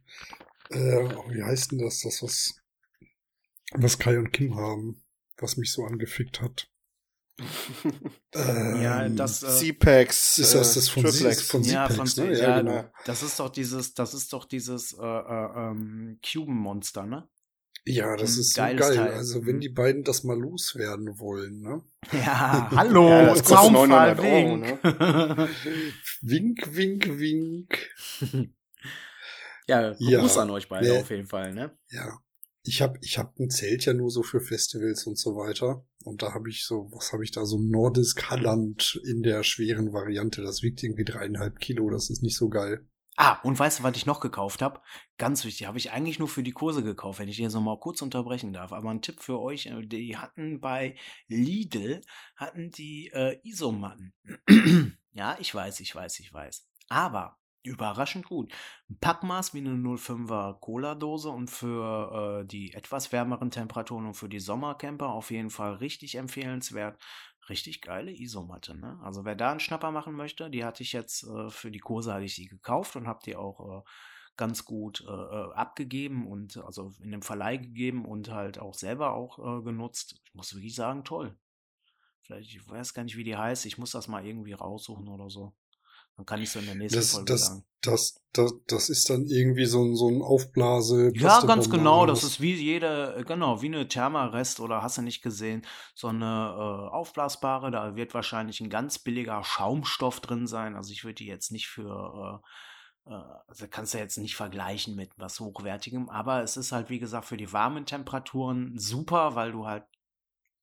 [0.70, 0.76] äh,
[1.30, 2.54] wie heißt denn das, das was,
[3.72, 5.02] was Kai und Kim haben,
[5.36, 6.68] was mich so angefickt hat.
[8.34, 9.42] Ja, Ähm, das.
[9.42, 10.38] Äh, C-Packs.
[10.38, 11.42] ist das das von, Triple Sie- X.
[11.42, 12.32] von ja, von ne?
[12.32, 12.84] ja, Ja, genau.
[13.06, 17.28] Das ist doch dieses, das ist doch dieses äh, äh, ähm, Cuban-Monster, ne?
[17.84, 18.76] Ja, das ist so geil.
[18.76, 19.12] Teil.
[19.12, 19.60] Also wenn Mhm.
[19.60, 21.82] die beiden das mal loswerden wollen, ne?
[22.12, 24.62] Ja, hallo, Ja, das Zaunfall, 900 Euro,
[26.22, 26.66] Wink.
[26.76, 27.88] Wink, wink, wink.
[29.66, 30.20] ja, Ja.
[30.20, 30.98] Gruß an euch beide Nee.
[31.00, 31.76] auf jeden Fall, ne?
[31.90, 32.18] Ja.
[32.64, 35.84] Ich hab, ich hab ein Zelt ja nur so für Festivals und so weiter.
[36.04, 39.92] Und da habe ich so, was habe ich da, so Nordisk Halland in der schweren
[39.92, 40.42] Variante.
[40.42, 42.86] Das wiegt irgendwie dreieinhalb Kilo, das ist nicht so geil.
[43.16, 44.80] Ah, und weißt du, was ich noch gekauft habe?
[45.18, 47.78] Ganz wichtig, habe ich eigentlich nur für die Kurse gekauft, wenn ich hier so mal
[47.78, 48.72] kurz unterbrechen darf.
[48.72, 50.96] Aber ein Tipp für euch, äh, die hatten bei
[51.28, 52.00] Lidl,
[52.36, 54.14] hatten die äh, Isomatten.
[55.12, 56.66] ja, ich weiß, ich weiß, ich weiß.
[56.88, 58.52] Aber überraschend gut.
[58.90, 64.28] Ein Packmaß wie eine 05er Cola-Dose und für äh, die etwas wärmeren Temperaturen und für
[64.28, 67.00] die Sommercamper auf jeden Fall richtig empfehlenswert.
[67.48, 69.00] Richtig geile Isomatte, ne?
[69.02, 72.12] Also wer da einen Schnapper machen möchte, die hatte ich jetzt äh, für die Kurse
[72.14, 73.82] hatte ich die gekauft und habe die auch äh,
[74.36, 79.12] ganz gut äh, äh, abgegeben und also in dem Verleih gegeben und halt auch selber
[79.12, 80.20] auch äh, genutzt.
[80.24, 81.36] Ich muss wirklich sagen, toll.
[82.22, 83.66] Vielleicht, ich weiß gar nicht, wie die heißt.
[83.66, 85.54] Ich muss das mal irgendwie raussuchen oder so.
[86.16, 87.64] Dann kann ich so in der nächsten Das, Folge das, sagen.
[87.80, 91.10] das, das, das ist dann irgendwie so ein, so ein Aufblase.
[91.14, 92.06] Ja, ganz genau.
[92.06, 95.62] Das ist wie jede, äh, genau, wie eine Thermarest oder hast du nicht gesehen,
[95.94, 97.70] so eine äh, aufblasbare.
[97.70, 100.76] Da wird wahrscheinlich ein ganz billiger Schaumstoff drin sein.
[100.76, 102.42] Also ich würde die jetzt nicht für,
[103.06, 106.10] äh, äh, also kannst du jetzt nicht vergleichen mit was Hochwertigem.
[106.10, 109.84] Aber es ist halt, wie gesagt, für die warmen Temperaturen super, weil du halt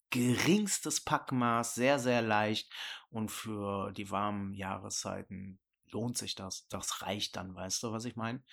[0.10, 2.72] geringstes Packmaß, sehr, sehr leicht.
[3.10, 5.60] Und für die warmen Jahreszeiten
[5.92, 6.68] lohnt sich das.
[6.70, 8.44] Das reicht dann, weißt du, was ich meine?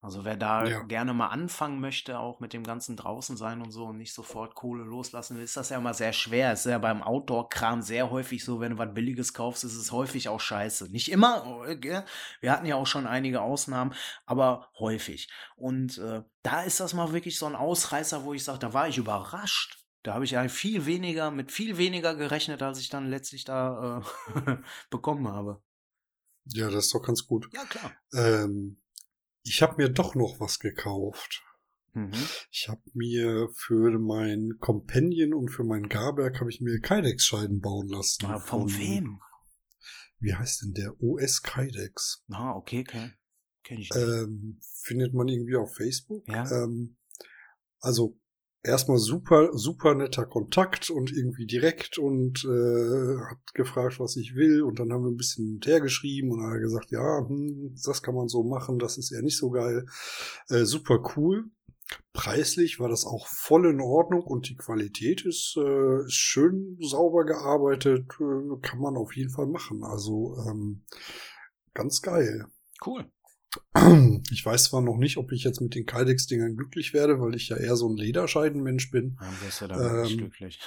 [0.00, 0.82] Also wer da Ja.
[0.86, 4.54] gerne mal anfangen möchte, auch mit dem ganzen draußen sein und so und nicht sofort
[4.54, 6.52] Kohle loslassen will, ist das ja immer sehr schwer.
[6.52, 9.90] Es ist ja beim Outdoor-Kram sehr häufig so, wenn du was Billiges kaufst, ist es
[9.90, 10.92] häufig auch scheiße.
[10.92, 12.04] Nicht immer, äh,
[12.40, 13.92] wir hatten ja auch schon einige Ausnahmen,
[14.24, 15.28] aber häufig.
[15.56, 18.86] Und äh, da ist das mal wirklich so ein Ausreißer, wo ich sage, da war
[18.88, 19.78] ich überrascht.
[20.08, 24.02] Da habe ich ja viel weniger, mit viel weniger gerechnet, als ich dann letztlich da
[24.46, 24.56] äh,
[24.90, 25.62] bekommen habe.
[26.46, 27.50] Ja, das ist doch ganz gut.
[27.52, 27.92] Ja, klar.
[28.14, 28.80] Ähm,
[29.42, 31.42] ich habe mir doch noch was gekauft.
[31.92, 32.14] Mhm.
[32.50, 37.88] Ich habe mir für mein Companion und für mein Garberg habe ich mir Kydex-Scheiden bauen
[37.88, 38.24] lassen.
[38.24, 39.20] Ah, von wem?
[40.20, 40.94] Wie heißt denn der?
[41.02, 42.24] OS Kydex.
[42.30, 43.12] Ah, okay, okay.
[43.62, 44.02] Kenn ich nicht.
[44.02, 46.26] Ähm, findet man irgendwie auf Facebook.
[46.28, 46.50] Ja.
[46.50, 46.96] Ähm,
[47.80, 48.18] also
[48.62, 54.62] erstmal super, super netter Kontakt und irgendwie direkt und äh, hat gefragt, was ich will
[54.62, 56.90] und dann haben wir ein bisschen hin und her geschrieben und dann hat er gesagt,
[56.90, 59.86] ja, hm, das kann man so machen, das ist eher nicht so geil.
[60.48, 61.44] Äh, super cool.
[62.12, 67.24] Preislich war das auch voll in Ordnung und die Qualität ist, äh, ist schön sauber
[67.24, 69.84] gearbeitet, äh, kann man auf jeden Fall machen.
[69.84, 70.82] Also ähm,
[71.72, 72.46] ganz geil.
[72.84, 73.10] Cool.
[74.30, 77.48] Ich weiß zwar noch nicht, ob ich jetzt mit den Kydex-Dingern glücklich werde, weil ich
[77.48, 79.16] ja eher so ein Lederscheidenmensch bin.
[79.20, 80.60] Dann wirst du da wirklich Ähm, glücklich.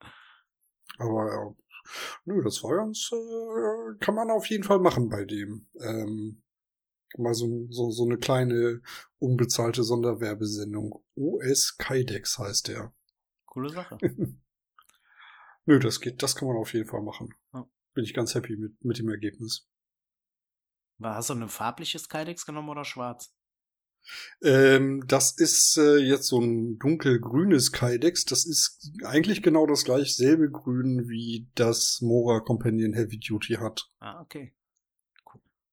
[0.98, 1.54] Aber ja,
[2.26, 5.68] nö, das war ganz, äh, kann man auf jeden Fall machen bei dem.
[5.80, 6.42] Ähm,
[7.16, 8.82] mal so, so, so eine kleine
[9.18, 11.02] unbezahlte Sonderwerbesendung.
[11.14, 12.92] OS Kydex heißt der.
[13.46, 13.98] Coole Sache.
[15.66, 17.34] Nö, das geht, das kann man auf jeden Fall machen.
[17.94, 19.68] Bin ich ganz happy mit, mit dem Ergebnis.
[21.04, 23.34] Hast du ein farbliches Kydex genommen oder schwarz?
[24.42, 28.24] Ähm, das ist äh, jetzt so ein dunkelgrünes Kydex.
[28.24, 33.88] Das ist eigentlich genau das gleich selbe Grün, wie das Mora Companion Heavy Duty hat.
[34.00, 34.54] Ah, okay.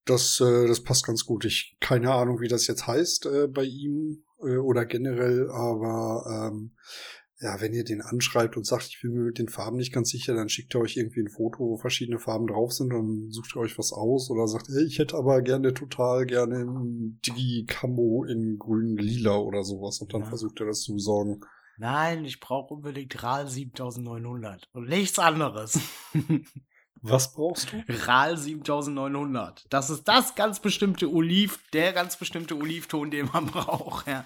[0.05, 1.45] Das, äh, das passt ganz gut.
[1.45, 6.75] Ich keine Ahnung, wie das jetzt heißt äh, bei ihm äh, oder generell, aber ähm,
[7.41, 10.09] ja, wenn ihr den anschreibt und sagt, ich bin mir mit den Farben nicht ganz
[10.09, 13.55] sicher, dann schickt er euch irgendwie ein Foto, wo verschiedene Farben drauf sind und sucht
[13.55, 18.25] ihr euch was aus oder sagt, hey, ich hätte aber gerne total gerne ein Digi-Camo
[18.25, 20.27] in grün lila oder sowas und dann Ja.
[20.27, 21.39] versucht er das zu besorgen.
[21.77, 25.79] Nein, ich brauche unbedingt RAL 7900 und nichts anderes.
[27.01, 27.81] Was brauchst du?
[27.87, 29.65] RAL 7900.
[29.69, 34.25] Das ist das ganz bestimmte Oliv, der ganz bestimmte Olivton, den man braucht, ja.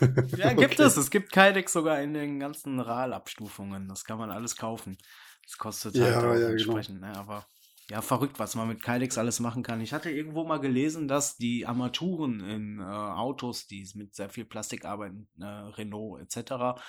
[0.36, 0.82] Ja, gibt Okay.
[0.82, 0.96] es.
[0.96, 3.88] Es gibt Kydex sogar in den ganzen RAL-Abstufungen.
[3.88, 4.96] Das kann man alles kaufen.
[5.44, 6.50] Das kostet halt Ja, auch ja, genau.
[6.52, 7.14] entsprechend, ne?
[7.16, 7.46] Aber
[7.90, 9.80] ja, verrückt, was man mit Kydex alles machen kann.
[9.80, 14.46] Ich hatte irgendwo mal gelesen, dass die Armaturen in äh, Autos, die mit sehr viel
[14.46, 16.80] Plastik arbeiten, äh, Renault etc.,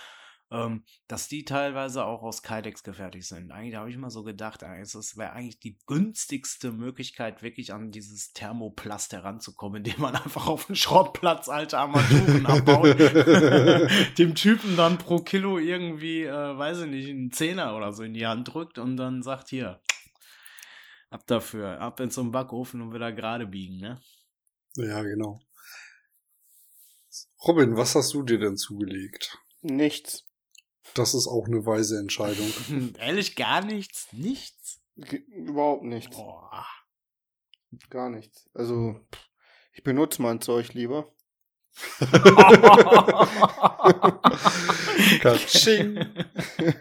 [0.55, 3.51] ähm, dass die teilweise auch aus Kydex gefertigt sind.
[3.51, 7.91] Eigentlich habe ich immer so gedacht, äh, es wäre eigentlich die günstigste Möglichkeit, wirklich an
[7.91, 12.97] dieses Thermoplast heranzukommen, indem man einfach auf dem Schrottplatz alte Armaturen abbaut.
[14.17, 18.13] Dem Typen dann pro Kilo irgendwie, äh, weiß ich nicht, einen Zehner oder so in
[18.13, 19.81] die Hand drückt und dann sagt, hier,
[21.09, 23.99] ab dafür, ab in so einen Backofen und wieder gerade biegen, ne?
[24.75, 25.41] Ja, genau.
[27.47, 29.37] Robin, was hast du dir denn zugelegt?
[29.61, 30.24] Nichts.
[30.93, 32.51] Das ist auch eine weise Entscheidung.
[32.99, 34.07] Ehrlich, gar nichts?
[34.13, 34.79] Nichts?
[34.95, 36.15] Ge überhaupt nichts.
[36.15, 36.65] Boah.
[37.89, 38.49] Gar nichts.
[38.53, 38.97] Also,
[39.73, 41.11] ich benutze mein Zeug lieber.
[45.21, 46.05] Katsching.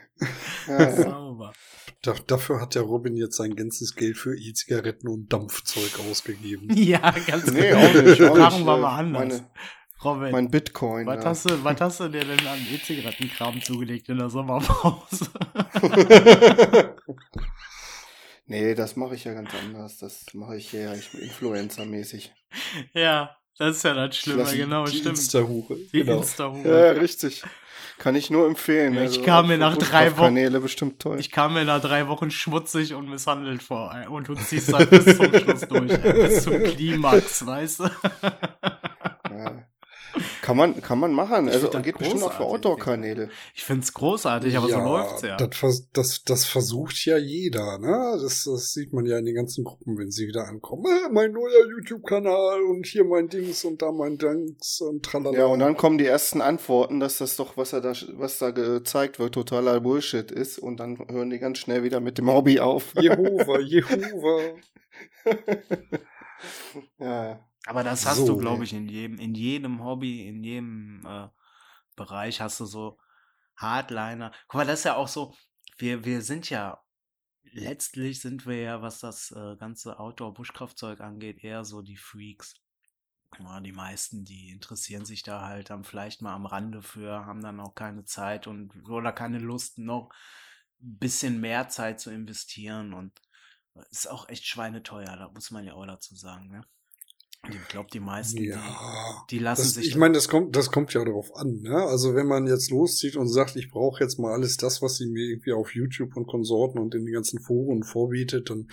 [0.67, 0.97] Ja.
[0.97, 1.53] Sauber.
[2.01, 6.75] Da, dafür hat der Robin jetzt sein ganzes Geld für E-Zigaretten und Dampfzeug ausgegeben.
[6.75, 7.87] Ja, ganz Nee, genau.
[7.87, 8.23] auch nicht.
[8.23, 8.67] Auch Machen nicht.
[8.67, 9.29] wir mal anders.
[9.29, 9.51] Meine,
[10.03, 11.07] Robin, mein Bitcoin.
[11.07, 11.31] was, ja.
[11.31, 15.27] hast du, was hast du dir denn an E-Zigarettenkram zugelegt in der Sommerpause?
[18.47, 19.99] nee, das mache ich ja ganz anders.
[19.99, 22.33] Das mache ich ja Influencer-mäßig.
[22.93, 25.17] ja, das ist ja das Schlimme, genau, Die stimmt.
[25.19, 25.77] Insta-Hure.
[25.93, 26.19] Die Genau.
[26.19, 26.87] Insta-Hure.
[26.87, 27.43] Ja, richtig.
[27.99, 28.95] Kann ich nur empfehlen.
[28.95, 31.21] Ja, ich also kam mir nach drei Wochen- Kanäle bestimmt toll.
[31.21, 33.95] Ich kam mir nach drei Wochen schmutzig und misshandelt vor.
[34.11, 36.03] Und du ziehst halt bis zum Schluss durch.
[36.03, 37.85] Bis zum Klimax, weißt du?
[40.45, 40.47] ja.
[40.47, 41.49] Kann man, kann man machen.
[41.49, 43.31] Ich Also geht bestimmt auch für Outdoor-Kanäle.
[43.55, 45.37] Ich find's großartig, aber so läuft's ja.
[45.37, 48.19] Das, vers- das, das versucht ja jeder, ne?
[48.23, 50.85] Das, das sieht man ja in den ganzen Gruppen, wenn sie wieder ankommen.
[50.87, 55.39] Äh, mein neuer YouTube-Kanal und hier mein Dings und da mein Dings und tralala.
[55.39, 58.51] Ja, und dann kommen die ersten Antworten, dass das doch, was er da, was da
[58.51, 60.59] gezeigt wird, totaler Bullshit ist.
[60.59, 62.93] Und dann hören die ganz schnell wieder mit dem Hobby auf.
[63.01, 64.41] Jehova, Jehova.
[66.99, 71.05] ja, Aber das hast So, du, glaube ich, in jedem, in jedem Hobby, in jedem
[71.07, 71.29] äh,
[71.97, 72.99] Bereich hast du so
[73.57, 74.33] Hardliner.
[74.49, 75.35] Guck mal, das ist ja auch so,
[75.79, 76.83] wir, wir sind ja,
[77.45, 82.55] letztlich sind wir ja, was das äh, ganze Outdoor-Buschkraftzeug angeht, eher so die Freaks.
[83.39, 87.43] Ja, die meisten, die interessieren sich da halt dann vielleicht mal am Rande für, haben
[87.43, 90.11] dann auch keine Zeit und oder keine Lust, noch
[90.81, 93.21] ein bisschen mehr Zeit zu investieren und
[93.91, 96.65] ist auch echt schweineteuer, da muss man ja auch dazu sagen, ne?
[97.51, 99.25] Ich glaube, die meisten, Ja.
[99.31, 99.87] die, die lassen Das, sich.
[99.89, 101.61] ich meine, das kommt, das kommt ja darauf an.
[101.63, 101.75] Ne?
[101.77, 105.07] Also wenn man jetzt loszieht und sagt, ich brauche jetzt mal alles das, was sie
[105.07, 108.69] mir irgendwie auf YouTube und Konsorten und in den ganzen Foren vorbietet, dann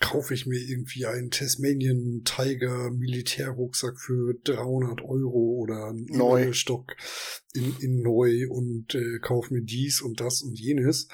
[0.00, 6.52] kaufe ich mir irgendwie einen Tasmanian Tiger Militärrucksack für 300 Euro oder einen Neu.
[6.52, 6.96] Stock
[7.52, 11.08] in, in neu und äh, kaufe mir dies und das und jenes.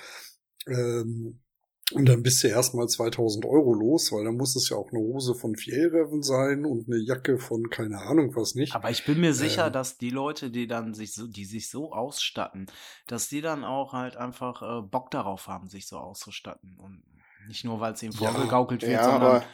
[0.67, 1.41] Ähm,
[1.93, 5.01] und dann bist du erstmal 2000 Euro los, weil dann muss es ja auch eine
[5.01, 8.75] Hose von Fjellreven sein und eine Jacke von keine Ahnung was nicht.
[8.75, 9.73] aber ich bin mir sicher, Ähm.
[9.73, 12.67] dass die Leute, die dann sich so, die sich so ausstatten,
[13.07, 16.77] dass die dann auch halt einfach äh, Bock darauf haben, sich so auszustatten.
[16.79, 17.03] Und
[17.49, 19.45] nicht nur, weil es ihnen Ja, vorgegaukelt wird, ja, sondern aber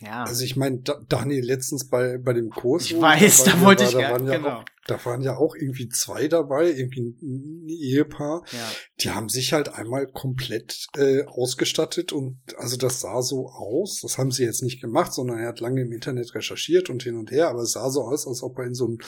[0.00, 0.22] ja.
[0.24, 3.90] Also ich meine, da, Daniel letztens bei, bei dem Kurs, Ich weiß, da wollte ich
[3.90, 4.48] da waren ja genau.
[4.58, 8.42] auch da waren ja auch irgendwie zwei dabei, irgendwie ein Ehepaar.
[8.50, 8.68] Ja.
[9.00, 14.00] Die haben sich halt einmal komplett äh, ausgestattet und also das sah so aus.
[14.00, 17.16] Das haben sie jetzt nicht gemacht, sondern er hat lange im Internet recherchiert und hin
[17.16, 18.98] und her, aber es sah so aus, als ob er in so einen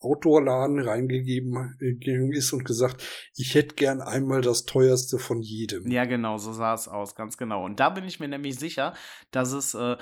[0.00, 3.02] Outdoor-Laden reingegeben äh, ist und gesagt,
[3.34, 5.90] ich hätte gern einmal das teuerste von jedem.
[5.90, 7.64] Ja, genau, so sah es aus, ganz genau.
[7.64, 8.94] Und da bin ich mir nämlich sicher,
[9.30, 9.96] dass es, äh,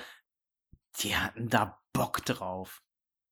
[0.99, 2.81] die hatten da Bock drauf.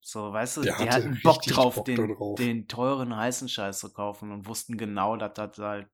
[0.02, 2.38] So, weißt du, Der die hatte hatten Bock drauf, Bock den, darauf.
[2.38, 5.88] den teuren heißen Scheiß zu kaufen und wussten genau, dass das halt.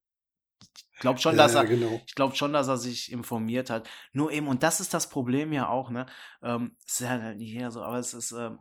[0.93, 2.01] Ich glaube schon, Ja, dass ja, er, genau.
[2.07, 3.89] ich glaube schon, dass er sich informiert hat.
[4.13, 6.05] Nur eben, und das ist das Problem ja auch, ne?
[6.41, 8.59] Ähm, es ist halt nicht jeder so, aber es ist ähm,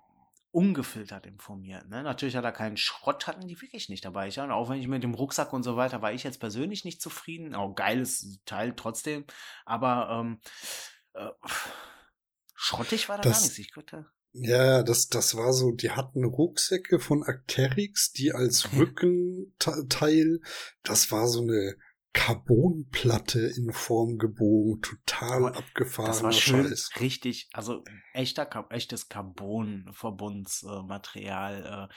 [0.50, 1.88] ungefiltert informiert.
[1.88, 2.02] Ne?
[2.02, 4.28] Natürlich hat er keinen Schrott, hatten die wirklich nicht dabei.
[4.28, 7.00] Ich, auch wenn ich mit dem Rucksack und so weiter war ich jetzt persönlich nicht
[7.02, 7.54] zufrieden.
[7.54, 9.24] Auch geiles Teil trotzdem.
[9.64, 10.40] Aber ähm,
[11.14, 11.28] äh,
[12.54, 13.58] schrottig war da Das- gar nichts.
[13.58, 14.06] Ich könnte.
[14.36, 20.40] Ja, das, das war so, die hatten Rucksäcke von Acterix, die als Rückenteil,
[20.82, 21.76] das war so eine
[22.12, 26.90] Carbonplatte in Form gebogen, total Aber abgefahrener Das war schön, Scheiß.
[27.00, 31.88] richtig, also echter, echtes Carbon-Verbundsmaterial.
[31.90, 31.94] Äh,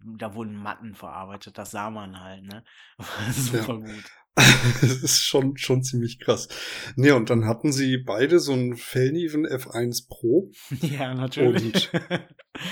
[0.00, 2.64] da wurden Matten verarbeitet, das sah man halt, ne?
[3.32, 4.04] Super gut.
[4.36, 6.48] das ist schon, schon ziemlich krass.
[6.94, 10.50] Nee, und dann hatten sie beide so einen Fellniven F1 Pro.
[10.82, 11.90] Ja, natürlich.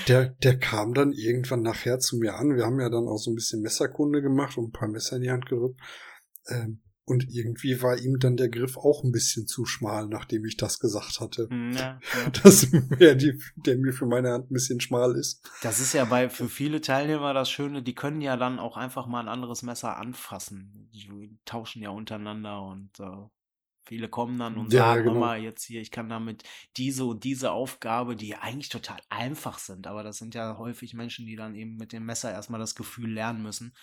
[0.07, 2.55] Der, der kam dann irgendwann nachher zu mir an.
[2.55, 5.23] Wir haben ja dann auch so ein bisschen Messerkunde gemacht und ein paar Messer in
[5.23, 5.79] die Hand gerückt.
[6.49, 10.57] Ähm, und irgendwie war ihm dann der Griff auch ein bisschen zu schmal, nachdem ich
[10.57, 11.47] das gesagt hatte.
[11.49, 12.29] Hm, ja, ja.
[12.43, 15.47] Dass mir die, der mir für meine Hand ein bisschen schmal ist.
[15.61, 19.05] Das ist ja bei für viele Teilnehmer das Schöne, die können ja dann auch einfach
[19.05, 20.89] mal ein anderes Messer anfassen.
[20.93, 23.27] Die tauschen ja untereinander und äh,
[23.85, 25.19] viele kommen dann und Ja, sagen genau.
[25.19, 26.43] mal jetzt hier, ich kann damit
[26.75, 31.27] diese und diese Aufgabe, die eigentlich total einfach sind, aber das sind ja häufig Menschen,
[31.27, 33.75] die dann eben mit dem Messer erstmal das Gefühl lernen müssen.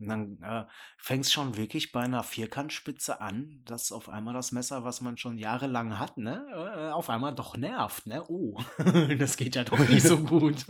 [0.00, 0.64] Und dann äh,
[0.96, 5.18] fängt es schon wirklich bei einer Vierkantspitze an, dass auf einmal das Messer, was man
[5.18, 8.24] schon jahrelang hat, ne, äh, auf einmal doch nervt, ne?
[8.28, 8.58] Oh,
[9.18, 10.66] das geht ja doch nicht so gut.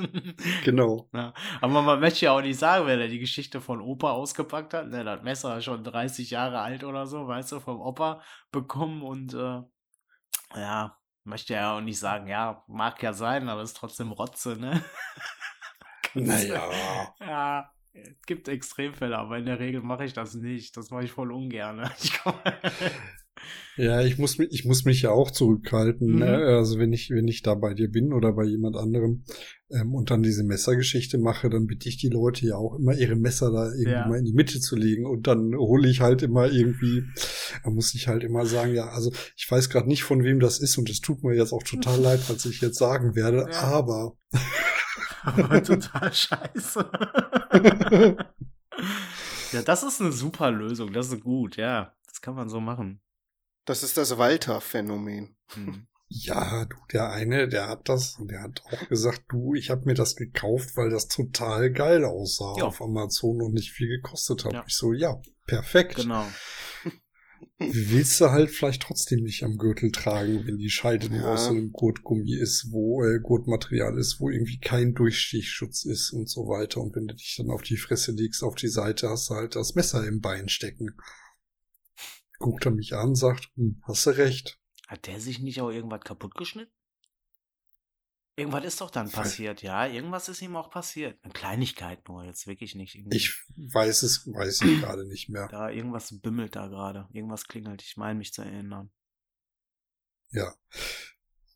[0.65, 1.09] Genau.
[1.21, 4.75] Ja, aber man möchte ja auch nicht sagen, wer da die Geschichte von Opa ausgepackt
[4.75, 4.89] hat.
[4.89, 9.03] Ne, das Messer ist schon 30 Jahre alt oder so, weißt du, vom Opa bekommen
[9.03, 9.61] und äh,
[10.55, 14.83] ja, möchte ja auch nicht sagen, ja, mag ja sein, aber ist trotzdem Rotze, ne?
[16.15, 16.63] Naja.
[17.21, 20.77] Ja, es gibt Extremfälle, aber in der Regel mache ich das nicht.
[20.77, 21.77] Das mache ich voll ungern.
[21.77, 21.91] ne?
[22.03, 22.13] Ich
[23.77, 26.13] Ja, ich muss mich, ich muss mich ja auch zurückhalten.
[26.13, 26.19] Mhm.
[26.19, 26.37] Ne?
[26.59, 29.25] Also wenn ich, wenn ich da bei dir bin oder bei jemand anderem
[29.71, 33.17] ähm, und dann diese Messergeschichte mache, dann bitte ich die Leute ja auch immer ihre
[33.17, 34.07] Messer da irgendwie Ja.
[34.07, 37.05] mal in die Mitte zu legen und dann hole ich halt immer irgendwie,
[37.65, 40.59] da muss ich halt immer sagen, ja, also ich weiß gerade nicht von wem das
[40.61, 43.61] ist und es tut mir jetzt auch total leid, was ich jetzt sagen werde, Ja.
[43.63, 44.19] aber
[45.23, 46.91] aber total scheiße.
[49.53, 50.93] ja, das ist eine super Lösung.
[50.93, 51.95] Das ist gut, ja.
[52.07, 53.01] Das kann man so machen.
[53.65, 55.37] Das ist das Walter-Phänomen.
[55.55, 55.87] Hm.
[56.09, 59.95] Ja, du, der eine, der hat das, der hat auch gesagt, du, ich habe mir
[59.95, 62.65] das gekauft, weil das total geil aussah Ja.
[62.65, 64.53] auf Amazon und nicht viel gekostet hat.
[64.53, 64.65] Ja.
[64.67, 65.97] Ich so, ja, perfekt.
[65.97, 66.27] Genau.
[67.59, 71.35] Willst du halt vielleicht trotzdem nicht am Gürtel tragen, wenn die Scheide nur Ja.
[71.35, 76.29] aus so einem Gurtgummi ist, wo äh, Gurtmaterial ist, wo irgendwie kein Durchstichschutz ist und
[76.29, 76.81] so weiter.
[76.81, 79.57] Und wenn du dich dann auf die Fresse legst, auf die Seite, hast du halt
[79.57, 80.97] das Messer im Bein stecken.
[82.39, 84.59] Guckt er mich an, sagt, hm, hast du recht.
[84.89, 86.73] Hat der sich nicht auch irgendwas kaputt geschnitten?
[88.41, 89.87] Irgendwas ist doch dann passiert, ja.
[89.87, 91.19] Irgendwas ist ihm auch passiert.
[91.23, 92.95] Eine Kleinigkeit nur, jetzt wirklich nicht.
[92.95, 93.17] Irgendwie.
[93.17, 95.49] Ich weiß es, weiß ich gerade nicht mehr.
[95.49, 97.09] Da irgendwas bimmelt da gerade.
[97.13, 97.83] Irgendwas klingelt.
[97.83, 98.91] Ich meine mich zu erinnern.
[100.31, 100.55] Ja.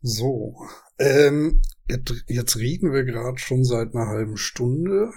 [0.03, 0.57] So.
[0.99, 5.13] Ähm, jetzt, jetzt reden wir gerade schon seit einer halben Stunde.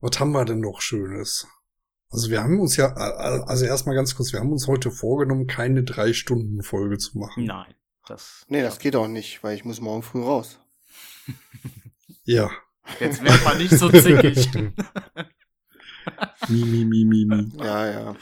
[0.00, 1.46] Was haben wir denn noch Schönes?
[2.10, 5.82] Also wir haben uns ja, also erstmal ganz kurz, wir haben uns heute vorgenommen, keine
[5.82, 7.44] drei Stunden Folge zu machen.
[7.44, 7.74] Nein.
[8.06, 8.44] Das.
[8.48, 10.58] Nee, das geht auch nicht, weil ich muss morgen früh raus.
[12.26, 12.50] Ja.
[13.00, 14.48] Jetzt wäre man nicht so zickig.
[16.48, 17.52] Mi, mi, mi, mi, mi.
[17.58, 18.16] Ja, ja.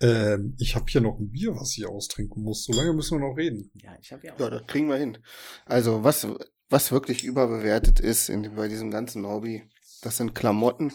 [0.00, 2.64] Ähm, ich habe hier noch ein Bier, was ich austrinken muss.
[2.64, 3.70] So lange müssen wir noch reden.
[3.74, 4.40] ja, ich habe ja auch.
[4.40, 5.18] Ja, das kriegen wir hin.
[5.66, 6.26] Also, was,
[6.70, 9.68] was wirklich überbewertet ist in, bei diesem ganzen Hobby,
[10.02, 10.92] das sind Klamotten,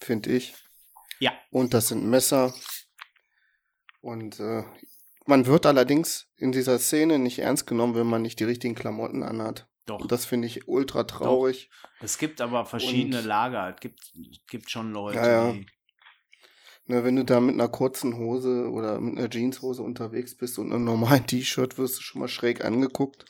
[0.00, 0.54] finde ich.
[1.18, 1.32] Ja.
[1.50, 2.54] Und das sind Messer.
[4.00, 4.62] Und äh,
[5.26, 9.22] man wird allerdings in dieser Szene nicht ernst genommen, wenn man nicht die richtigen Klamotten
[9.22, 9.68] anhat.
[9.86, 10.00] Doch.
[10.00, 11.68] Und das finde ich ultra traurig.
[12.00, 13.74] Es gibt aber verschiedene Und- Lager.
[13.74, 15.52] Es gibt, es gibt schon Leute, Ja, ja.
[15.52, 15.66] die.
[16.86, 20.72] Ne, wenn du da mit einer kurzen Hose oder mit einer Jeanshose unterwegs bist und
[20.72, 23.24] einem normalen T-Shirt wirst du schon mal schräg angeguckt.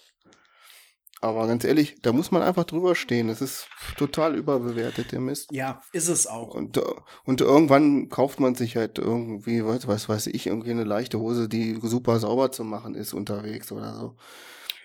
[1.22, 3.28] Aber ganz ehrlich, da muss man einfach drüber stehen.
[3.28, 5.52] Das ist total überbewertet, der Mist.
[5.52, 6.52] Ja, ist es auch.
[6.52, 6.82] Und, äh,
[7.24, 11.48] und irgendwann kauft man sich halt irgendwie, was, was weiß ich, irgendwie eine leichte Hose,
[11.48, 14.16] die super sauber zu machen ist unterwegs oder so.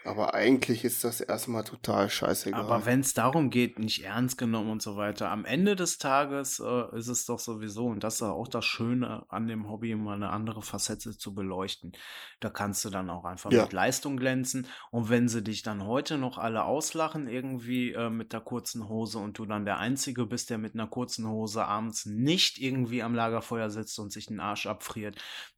[0.07, 2.61] Aber eigentlich ist das erstmal total scheißegal.
[2.61, 6.59] Aber wenn es darum geht, nicht ernst genommen und so weiter, am Ende des Tages
[6.59, 10.15] äh, ist es doch sowieso, und das ist auch das Schöne an dem Hobby, mal
[10.15, 11.91] eine andere Facette zu beleuchten.
[12.39, 13.63] Da kannst du dann auch einfach Ja.
[13.63, 14.67] mit Leistung glänzen.
[14.91, 19.17] Und wenn sie dich dann heute noch alle auslachen, irgendwie äh, mit der kurzen Hose
[19.19, 23.13] und du dann der Einzige bist, der mit einer kurzen Hose abends nicht irgendwie am
[23.13, 25.17] Lagerfeuer sitzt und sich den Arsch abfriert,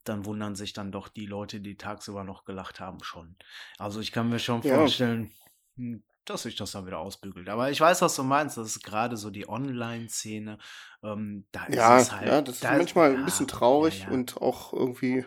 [0.10, 3.36] dann wundern sich dann doch die Leute, die tagsüber noch gelacht haben, schon.
[3.78, 4.76] Also ich kann mir schon Ja.
[4.78, 5.32] vorstellen,
[5.78, 7.50] hm, dass sich das dann wieder ausbügelt.
[7.50, 8.58] Aber ich weiß, was du meinst.
[8.58, 10.58] Das ist gerade so die Online-Szene.
[11.04, 12.28] Ähm, da ja, ist es halt.
[12.28, 15.26] ja, das ist da manchmal ja, ein bisschen traurig ja, und auch irgendwie.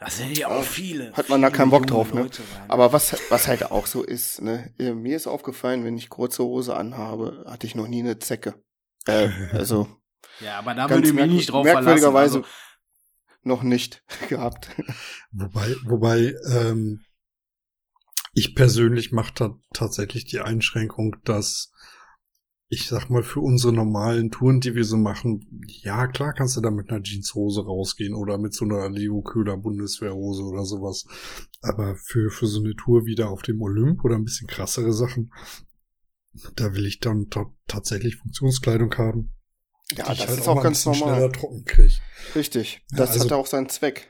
[0.00, 1.12] Das sind ja auch viele.
[1.12, 2.28] hat man da viele keinen Bock drauf, ne?
[2.68, 4.74] Aber was, was halt auch so ist, ne?
[4.78, 8.54] äh, Mir ist aufgefallen, wenn ich kurze Hose anhabe, hatte ich noch nie eine Zecke.
[9.06, 9.86] Äh, also
[10.40, 12.16] ja, aber da würde ich mich nicht drauf verlassen.
[12.16, 12.48] merkwürdigerweise Also,
[13.44, 14.68] noch nicht gehabt.
[15.32, 17.00] Wobei, wobei, ähm,
[18.32, 21.70] ich persönlich mache da tatsächlich die Einschränkung, dass
[22.68, 26.60] ich sag mal, für unsere normalen Touren, die wir so machen, ja, klar kannst du
[26.60, 31.04] da mit einer Jeanshose rausgehen oder mit so einer Leo Köhler Bundeswehrhose oder sowas.
[31.62, 35.32] Aber für, für so eine Tour wieder auf dem Olymp oder ein bisschen krassere Sachen,
[36.56, 39.30] da will ich dann ta- tatsächlich Funktionskleidung haben.
[39.92, 41.14] Ja, das halt ist auch ein ganz normal.
[41.14, 41.92] schneller trocken krieg.
[42.34, 42.82] Richtig.
[42.92, 44.08] Ja, Das also- hat auch seinen Zweck.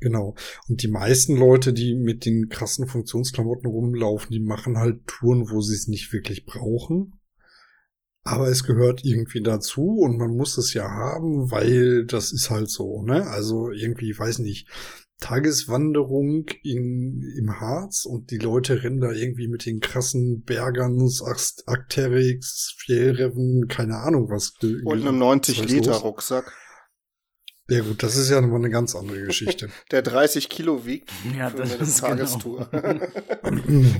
[0.00, 0.34] Genau.
[0.68, 5.60] Und die meisten Leute, die mit den krassen Funktionsklamotten rumlaufen, die machen halt Touren, wo
[5.62, 7.18] sie es nicht wirklich brauchen.
[8.22, 12.68] Aber es gehört irgendwie dazu und man muss es ja haben, weil das ist halt
[12.68, 13.26] so, ne?
[13.28, 14.68] Also irgendwie, ich weiß nicht,
[15.20, 21.22] Tageswanderung in, im Harz und die Leute rennen da irgendwie mit den krassen Bergans,
[21.66, 24.52] Arcteryx, Fjellreven, keine Ahnung was.
[24.62, 26.04] Und einem was ist 90 Liter los?
[26.04, 26.52] Rucksack,
[27.68, 29.70] Ja gut, das ist ja nochmal eine ganz andere Geschichte.
[29.90, 32.68] der 30 Kilo wiegt ja, für das eine ist Tagestour.
[32.70, 33.06] Genau.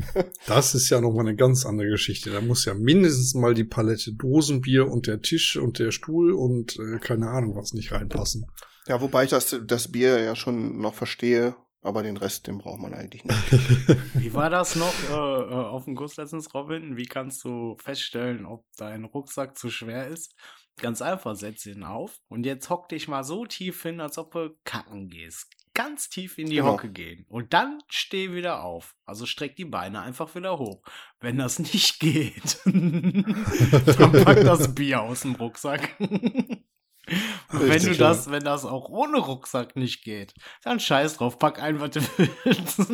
[0.46, 2.30] Das ist ja nochmal eine ganz andere Geschichte.
[2.30, 6.76] Da muss ja mindestens mal die Palette Dosenbier und der Tisch und der Stuhl und
[6.78, 8.46] äh, keine Ahnung was nicht reinpassen.
[8.86, 12.80] Ja, wobei ich das, das Bier ja schon noch verstehe, aber den Rest, den braucht
[12.80, 13.52] man eigentlich nicht.
[14.14, 16.96] Wie war das noch äh, äh, auf dem Kurs letztens, Robin?
[16.96, 20.34] Wie kannst du feststellen, ob dein Rucksack zu schwer ist?
[20.78, 24.32] Ganz einfach, setz ihn auf und jetzt hock dich mal so tief hin, als ob
[24.32, 25.48] du kacken gehst.
[25.72, 26.72] Ganz tief in die Genau.
[26.72, 27.24] Hocke gehen.
[27.28, 28.94] Und dann steh wieder auf.
[29.04, 30.82] Also streck die Beine einfach wieder hoch.
[31.20, 35.96] Wenn das nicht geht, dann pack das Bier aus dem Rucksack.
[37.52, 40.34] Und wenn Richtig, du das, wenn das auch ohne Rucksack nicht geht,
[40.64, 42.00] dann scheiß drauf, pack ein, was du
[42.44, 42.78] willst.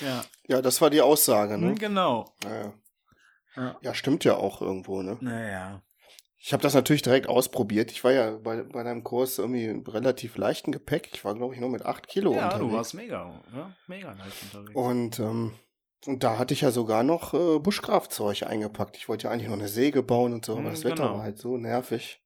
[0.00, 1.74] ja, Ja, das war die Aussage, ne?
[1.74, 2.34] genau.
[2.44, 2.72] Ja.
[3.56, 3.76] Ja.
[3.82, 5.18] ja, stimmt ja auch irgendwo, ne?
[5.20, 5.82] Naja.
[6.40, 7.90] Ich habe das natürlich direkt ausprobiert.
[7.90, 11.10] Ich war ja bei, bei deinem Kurs irgendwie in relativ leichten Gepäck.
[11.12, 12.60] Ich war, glaube ich, nur mit 8 Kilo Ja, unterwegs.
[12.70, 14.74] du warst mega, ja, mega leicht unterwegs.
[14.76, 15.54] Und, ähm,
[16.06, 18.96] und da hatte ich ja sogar noch äh, Buschkraftzeug eingepackt.
[18.96, 21.14] Ich wollte ja eigentlich noch eine Säge bauen und so, aber Mhm, das Wetter genau.
[21.16, 22.22] war halt so nervig.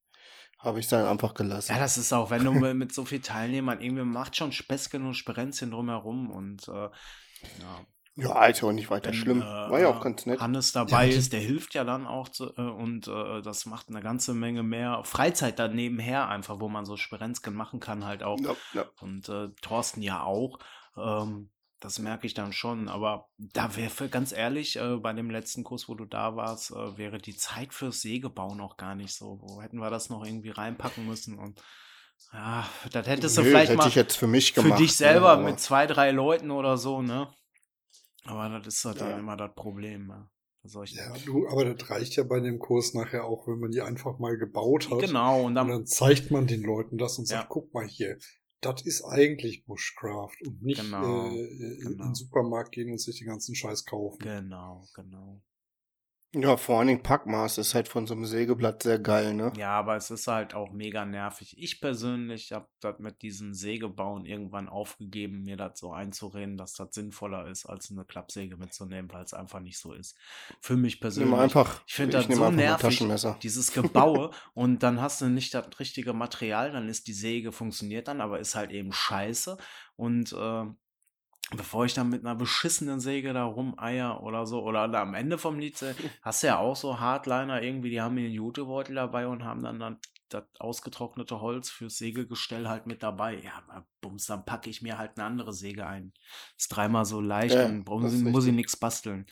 [0.62, 1.72] Habe ich dann einfach gelassen.
[1.72, 5.14] ja, das ist auch, wenn du mit so viel Teilnehmern irgendwie macht schon Späßchen und
[5.14, 9.40] Sperenzchen drumherum und äh, ja, ja, Alter, und nicht weiter wenn, schlimm.
[9.40, 10.38] äh, War ja auch ganz nett.
[10.38, 13.88] Hannes dabei Ja, ist, der hilft ja dann auch zu, äh, und äh, das macht
[13.88, 18.22] eine ganze Menge mehr Freizeit dann nebenher einfach, wo man so Sperenzchen machen kann halt
[18.22, 18.38] auch.
[18.40, 18.84] Ja, ja.
[19.00, 20.58] Und äh, Thorsten ja auch.
[20.96, 21.48] Ähm,
[21.82, 22.88] das merke ich dann schon.
[22.88, 26.96] Aber da wäre ganz ehrlich, äh, bei dem letzten Kurs, wo du da warst, äh,
[26.96, 29.38] wäre die Zeit fürs Sägebau noch gar nicht so.
[29.42, 31.38] Wo hätten wir das noch irgendwie reinpacken müssen?
[31.38, 31.60] Und
[32.32, 34.80] ja, das hättest du Nö, vielleicht hätte mal ich jetzt für mich für gemacht.
[34.80, 37.28] dich selber ne, mit zwei, drei Leuten oder so, ne?
[38.24, 39.18] Aber das ist halt dann Ja.
[39.18, 40.08] immer das Problem.
[40.08, 40.28] Ja.
[40.64, 43.80] Solchen- Ja, du, aber das reicht ja bei dem Kurs nachher auch, wenn man die
[43.80, 45.00] einfach mal gebaut hat.
[45.00, 47.48] Genau, und Und dann, dann zeigt man den Leuten das und sagt, Ja.
[47.48, 48.16] guck mal hier,
[48.62, 52.04] das ist eigentlich Bushcraft und nicht Genau, äh, in genau.
[52.04, 54.18] den Supermarkt gehen und sich den ganzen Scheiß kaufen.
[54.20, 55.42] genau, genau.
[56.34, 59.52] Ja, vor allen Dingen Packmaß ist halt von so einem Sägeblatt sehr geil, ne?
[59.58, 61.54] Ja, aber es ist halt auch mega nervig.
[61.58, 66.94] Ich persönlich habe das mit diesem Sägebauen irgendwann aufgegeben, mir das so einzureden, dass das
[66.94, 70.16] sinnvoller ist, als eine Klappsäge mitzunehmen, weil es einfach nicht so ist.
[70.60, 71.38] Für mich Nimm persönlich.
[71.38, 73.04] einfach, ich finde das so nervig,
[73.42, 78.08] dieses Gebaue und dann hast du nicht das richtige Material, dann ist die Säge, funktioniert
[78.08, 79.58] dann, aber ist halt eben scheiße
[79.96, 80.64] und äh,
[81.56, 85.58] bevor ich dann mit einer beschissenen Säge da rumeier oder so, oder am Ende vom
[85.58, 85.76] Lied,
[86.22, 89.78] hast du ja auch so Hardliner irgendwie, die haben ihren Jutebeutel dabei und haben dann,
[89.78, 89.98] dann
[90.28, 93.40] das ausgetrocknete Holz fürs Sägegestell halt mit dabei.
[93.42, 93.62] Ja,
[94.00, 96.12] bums, dann packe ich mir halt eine andere Säge ein.
[96.56, 97.64] Ist dreimal so leicht Ja,
[98.14, 99.26] ist muss ich nichts basteln.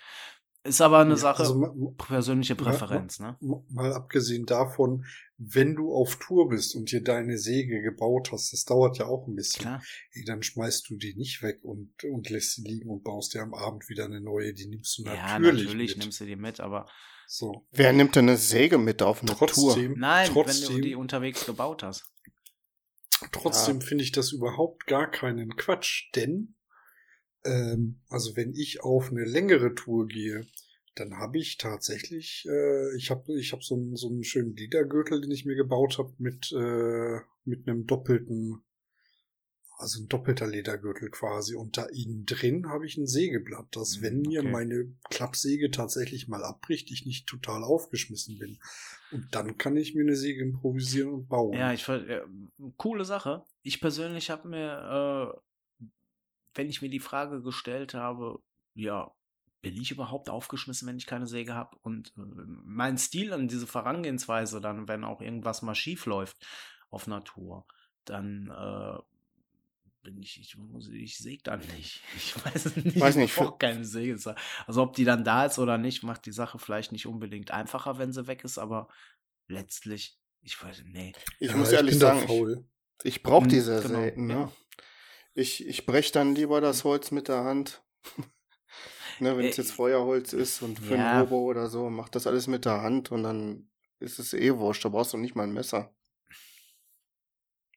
[0.62, 3.36] Ist aber eine Ja, Sache, also persönliche Präferenz, ne?
[3.40, 5.06] M- Mal abgesehen davon,
[5.38, 9.26] wenn du auf Tour bist und dir deine Säge gebaut hast, das dauert ja auch
[9.26, 9.62] ein bisschen.
[9.62, 9.82] Klar.
[10.12, 13.40] Ey, dann schmeißt du die nicht weg und, und lässt sie liegen und baust dir
[13.42, 14.52] am Abend wieder eine neue.
[14.52, 16.04] Die nimmst du Ja, natürlich, natürlich mit.
[16.04, 16.86] nimmst du die mit, aber
[17.26, 17.64] So.
[17.72, 19.46] Wer nimmt denn eine Säge mit auf eine Tour?
[19.48, 22.04] Trotzdem, nein, wenn du trotzdem, die unterwegs gebaut hast.
[23.32, 26.54] trotzdem finde ich das überhaupt gar keinen Quatsch, denn
[27.44, 30.46] ähm, also wenn ich auf eine längere Tour gehe,
[30.94, 35.20] dann habe ich tatsächlich, äh, ich habe ich hab so, einen so einen schönen Ledergürtel,
[35.20, 38.62] den ich mir gebaut habe mit äh, mit einem doppelten,
[39.78, 41.54] also ein doppelter Ledergürtel quasi.
[41.54, 44.50] Und da innen drin habe ich ein Sägeblatt, dass Hm, wenn mir okay.
[44.50, 48.58] meine Klappsäge tatsächlich mal abbricht, ich nicht total aufgeschmissen bin.
[49.10, 51.54] Und dann kann ich mir eine Säge improvisieren und bauen.
[51.54, 52.20] Ja, ich äh,
[52.76, 53.44] coole Sache.
[53.62, 55.40] Ich persönlich habe mir, äh,
[56.54, 58.40] wenn ich mir die Frage gestellt habe,
[58.74, 59.12] ja,
[59.62, 61.76] bin ich überhaupt aufgeschmissen, wenn ich keine Säge habe?
[61.82, 62.20] Und äh,
[62.64, 66.46] mein Stil an diese Vorangehensweise dann, wenn auch irgendwas mal schief läuft
[66.90, 67.66] auf Natur,
[68.04, 68.98] dann äh,
[70.02, 72.02] bin ich, ich, muss- ich säge dann nicht.
[72.16, 73.00] Ich weiß es nicht.
[73.00, 74.18] Weiß nicht, Ich brauche keine Säge.
[74.66, 77.98] Also ob die dann da ist oder nicht, macht die Sache vielleicht nicht unbedingt einfacher,
[77.98, 78.88] wenn sie weg ist, aber
[79.48, 81.12] letztlich, ich weiß, nee.
[81.38, 82.64] Ich Ja, muss ehrlich bin da sagen, ich, faul.
[83.02, 84.26] ich brauche Mhm, diese genau, selten.
[84.26, 84.32] Ne?
[84.34, 84.52] ja.
[85.34, 87.82] Ich, ich breche dann lieber das Holz mit der Hand.
[89.20, 91.12] ne, wenn es Äh, jetzt Feuerholz ist und für ja.
[91.12, 93.70] ein Robo oder so, mach das alles mit der Hand und dann
[94.00, 94.84] ist es eh wurscht.
[94.84, 95.94] Da brauchst du nicht mal ein Messer.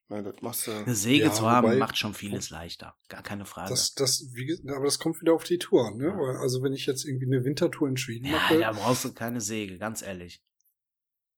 [0.09, 0.71] Na, das machst du.
[0.71, 2.95] Eine Säge Ja, zu haben, wobei- macht schon vieles leichter.
[3.07, 3.69] Gar keine Frage.
[3.69, 6.07] Das, das, wie, aber das kommt wieder auf die Tour an, ne?
[6.07, 6.39] Ja.
[6.41, 9.41] Also wenn ich jetzt irgendwie eine Wintertour in Schweden ja, mache, da brauchst du keine
[9.41, 10.43] Säge, ganz ehrlich.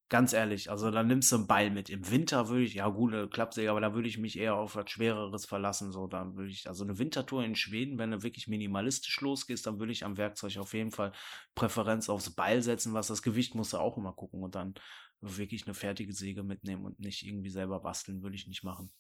[0.08, 1.90] Ganz ehrlich, also dann nimmst du einen Beil mit.
[1.90, 4.76] Im Winter würde ich, ja gut, eine Klappsäge, aber da würde ich mich eher auf
[4.76, 5.92] was Schwereres verlassen.
[5.92, 9.80] So, dann würde ich, also eine Wintertour in Schweden, wenn du wirklich minimalistisch losgehst, dann
[9.80, 11.12] würde ich am Werkzeug auf jeden Fall
[11.56, 14.76] Präferenz aufs Beil setzen, was das Gewicht musst du auch immer gucken und dann
[15.22, 18.92] wirklich eine fertige Säge mitnehmen und nicht irgendwie selber basteln, würde ich nicht machen.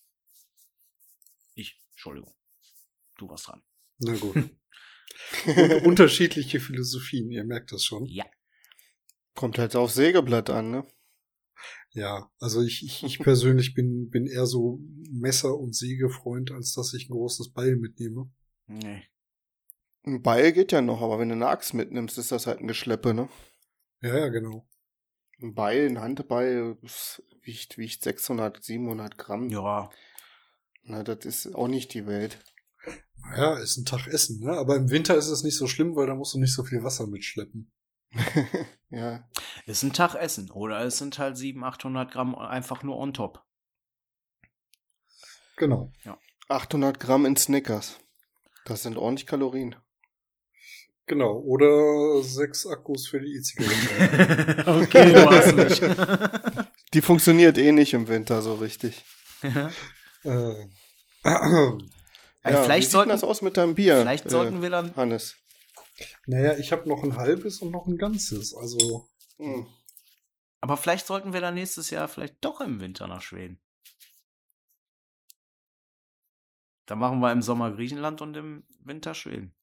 [1.53, 2.33] Ich, Entschuldigung.
[3.17, 3.61] Du warst dran.
[3.99, 4.35] na gut.
[5.45, 8.05] Un unterschiedliche Philosophien, ihr merkt das schon.
[8.05, 8.25] Ja.
[9.35, 10.87] Kommt halt aufs Sägeblatt an, ne?
[11.91, 14.79] Ja, also ich, ich, ich persönlich bin, bin eher so
[15.11, 18.29] Messer- und Sägefreund, als dass ich ein großes Beil mitnehme.
[18.67, 19.03] Nee.
[20.05, 22.67] Ein Beil geht ja noch, aber wenn du eine Axt mitnimmst, ist das halt ein
[22.67, 23.29] Geschleppe, ne?
[24.01, 24.67] Ja, ja, genau.
[25.41, 29.49] Ein Beil, ein Handbeil, das wiegt, wiegt 600, 700 Gramm.
[29.49, 29.89] Ja,
[30.83, 32.39] Na, das ist auch nicht die Welt.
[33.35, 34.51] Ja, ist ein Tag Essen, ne?
[34.51, 36.83] Aber im Winter ist es nicht so schlimm, weil da musst du nicht so viel
[36.83, 37.71] Wasser mitschleppen.
[38.89, 39.27] ja,
[39.65, 40.49] ist ein Tag Essen.
[40.51, 43.43] Oder es sind halt 700, 800 Gramm einfach nur on top.
[45.57, 45.91] Genau.
[46.49, 47.99] 800 Gramm in Snickers.
[48.65, 49.75] Das sind ordentlich Kalorien.
[51.07, 51.37] Genau.
[51.39, 54.63] Oder sechs Akkus für die E-Zigarette.
[54.81, 56.65] okay, du hast mich.
[56.93, 59.03] Die funktioniert eh nicht im Winter so richtig.
[59.43, 59.69] äh,
[60.23, 60.65] Also
[62.43, 63.97] Ja, vielleicht wie sieht denn sollten, das aus mit deinem Bier?
[63.97, 64.89] vielleicht sollten wir dann.
[64.89, 65.35] äh, Hannes.
[66.25, 68.53] Naja, ich habe noch ein halbes und noch ein ganzes.
[68.53, 69.67] Also, Hm.
[70.61, 73.59] Aber vielleicht sollten wir dann nächstes Jahr vielleicht doch im Winter nach Schweden.
[76.85, 79.53] Dann machen wir im Sommer Griechenland und im Winter Schweden.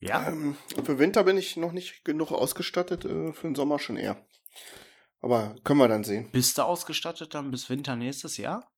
[0.00, 3.96] Ja, Ähm, für Winter bin ich noch nicht genug ausgestattet, äh, für den Sommer schon
[3.96, 4.26] eher.
[5.20, 6.30] Aber können wir dann sehen.
[6.32, 8.71] bist du ausgestattet dann bis Winter nächstes Jahr?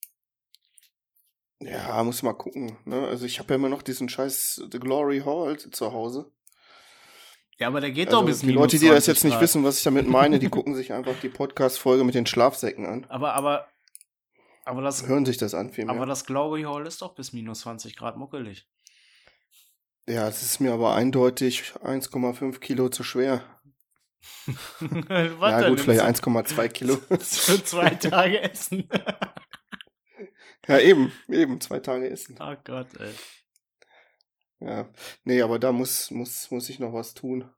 [1.60, 2.76] Ja, muss mal gucken.
[2.84, 3.06] Ne?
[3.06, 6.30] Also ich habe ja immer noch diesen scheiß The Glory Hall zu Hause.
[7.58, 9.40] Ja, aber der geht Also doch bis die minus Leute, die das 20 jetzt nicht
[9.40, 13.06] wissen, was ich damit meine, die gucken sich einfach die Podcast-Folge mit den Schlafsäcken an.
[13.08, 13.68] Aber, aber,
[14.64, 15.94] aber das, Hören sich das an vielmehr.
[15.94, 18.66] aber das Glory Hall ist doch bis minus 20 Grad muckelig.
[20.08, 23.44] ja, es ist mir aber eindeutig 1,5 Kilo zu schwer.
[24.48, 26.96] Was ja gut, vielleicht Nimmst 1,2 Kilo.
[27.20, 28.88] Für zwei Tage essen.
[30.68, 32.36] Ja, eben, eben, zwei Tage essen.
[32.40, 33.14] oh Gott, ey.
[34.60, 34.90] Ja,
[35.24, 37.50] nee, aber da muss, muss, muss ich noch was tun.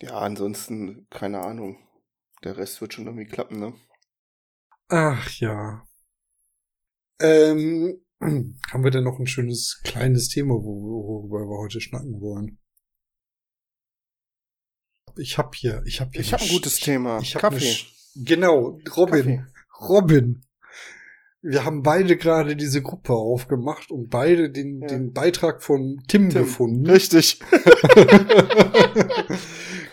[0.00, 1.78] Ja, ansonsten, keine Ahnung.
[2.44, 3.74] Der Rest wird schon irgendwie klappen, ne?
[4.88, 5.84] ach ja.
[7.20, 12.58] Ähm, haben wir denn noch ein schönes kleines Thema, wo- worüber wir heute schnacken wollen?
[15.16, 16.20] Ich hab hier, ich hab hier.
[16.20, 17.18] Ich habe ein gutes Thema.
[17.20, 17.76] Ich hab Kaffee.
[18.14, 19.38] Genau, Robin.
[19.38, 19.44] Kaffee.
[19.80, 20.44] Robin.
[21.40, 24.88] Wir haben beide gerade diese Gruppe aufgemacht und beide den, Ja.
[24.88, 26.42] den Beitrag von Tim, Tim.
[26.42, 26.90] gefunden.
[26.90, 27.38] Richtig.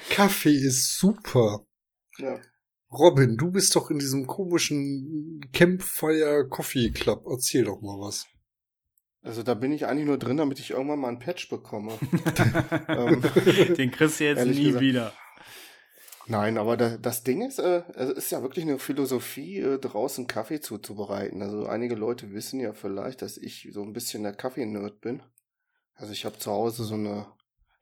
[0.10, 1.66] Kaffee ist super.
[2.18, 2.40] Ja.
[2.92, 7.26] Robin, du bist doch in diesem komischen Campfire Coffee Club.
[7.30, 8.26] Erzähl doch mal was.
[9.22, 11.94] Also da bin ich eigentlich nur drin, damit ich irgendwann mal ein Patch bekomme.
[12.88, 13.22] ähm,
[13.76, 14.82] Den kriegst du jetzt nie gesagt.
[14.82, 15.14] wieder.
[16.28, 20.26] Nein, aber da, das Ding ist, äh, es ist ja wirklich eine Philosophie, äh, draußen
[20.26, 21.42] Kaffee zuzubereiten.
[21.44, 25.22] Also einige Leute wissen ja vielleicht, dass ich so ein bisschen der Kaffee-Nerd bin.
[25.94, 27.28] Also ich habe zu Hause so eine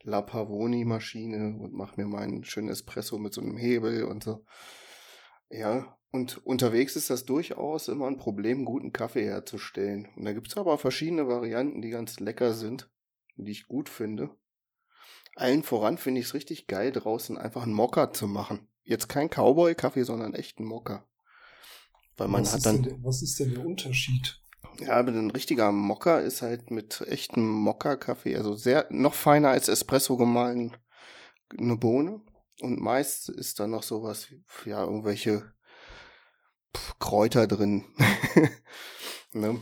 [0.04, 4.46] La Pavoni-Maschine und mache mir meinen schönen Espresso mit so einem Hebel und so.
[5.50, 10.10] Ja, und unterwegs ist das durchaus immer ein Problem, guten Kaffee herzustellen.
[10.16, 12.92] Und da gibt's aber verschiedene Varianten, die ganz lecker sind,
[13.38, 14.30] die ich gut finde.
[15.36, 18.68] Allen voran finde ich es richtig geil, draußen einfach einen Mocker zu machen.
[18.84, 21.08] Jetzt kein Cowboy-Kaffee, sondern echten Mocker.
[22.18, 22.84] Weil man was hat dann.
[22.84, 24.40] Denn, was ist denn der Unterschied?
[24.80, 29.68] Ja, aber ein richtiger Mocker ist halt mit echtem Mokka-Kaffee, also sehr, noch feiner als
[29.68, 30.76] Espresso gemahlen,
[31.58, 32.22] eine Bohne.
[32.62, 34.28] Und meist ist da noch sowas,
[34.66, 35.54] ja, irgendwelche
[37.00, 37.86] Kräuter drin.
[39.34, 39.60] ne?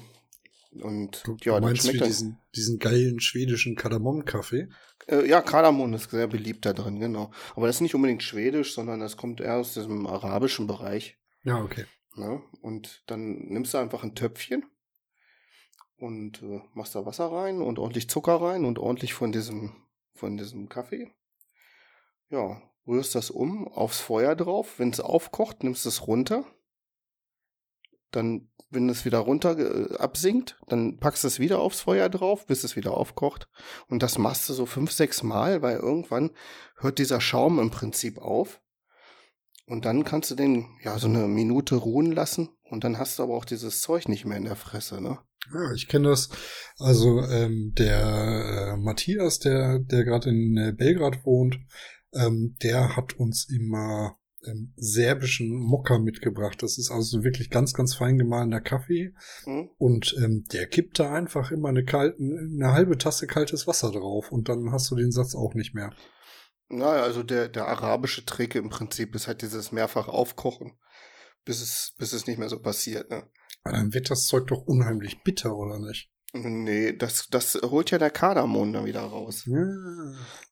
[0.79, 4.69] Und du, ja, du meinst schmeckt diesen, diesen geilen schwedischen Kardamom-Kaffee?
[5.07, 7.31] Äh, ja, Kardamom ist sehr beliebt da drin, genau.
[7.55, 11.17] Aber das ist nicht unbedingt schwedisch, sondern das kommt eher aus diesem arabischen Bereich.
[11.43, 11.85] Ja, okay.
[12.15, 12.41] Ne?
[12.61, 14.65] Und dann nimmst du einfach ein Töpfchen
[15.97, 19.75] und äh, machst da Wasser rein und ordentlich Zucker rein und ordentlich von diesem,
[20.13, 21.11] von diesem Kaffee.
[22.29, 24.79] Ja, rührst das um, aufs Feuer drauf.
[24.79, 26.45] Wenn es aufkocht, nimmst du es runter.
[28.11, 32.47] Dann, wenn es wieder runter äh, absinkt, dann packst du es wieder aufs Feuer drauf,
[32.47, 33.47] bis es wieder aufkocht.
[33.87, 36.31] Und das machst du so fünf, sechs Mal, weil irgendwann
[36.77, 38.61] hört dieser Schaum im Prinzip auf.
[39.67, 43.23] Und dann kannst du den ja so eine Minute ruhen lassen und dann hast du
[43.23, 45.19] aber auch dieses Zeug nicht mehr in der Fresse, ne?
[45.53, 46.29] Ja, ich kenne das.
[46.77, 51.59] Also ähm, der äh, Matthias, der der gerade in äh, Belgrad wohnt,
[52.13, 56.61] ähm, der hat uns immer ähm, serbischen Mokka mitgebracht.
[56.63, 59.13] Das ist also wirklich ganz, ganz fein gemahlener Kaffee.
[59.45, 59.69] Mhm.
[59.77, 64.31] Und ähm, der kippt da einfach immer eine, kalten, eine halbe Tasse kaltes Wasser drauf
[64.31, 65.93] und dann hast du den Satz auch nicht mehr.
[66.69, 70.77] Naja, also der, der arabische Trick im Prinzip ist halt dieses mehrfach aufkochen,
[71.43, 73.29] bis es, bis es nicht mehr so passiert, ne?
[73.63, 76.11] Aber dann wird das Zeug doch unheimlich bitter, oder nicht?
[76.33, 79.43] Nee, das, das holt ja der Kardamom dann wieder raus.
[79.45, 79.67] Ja.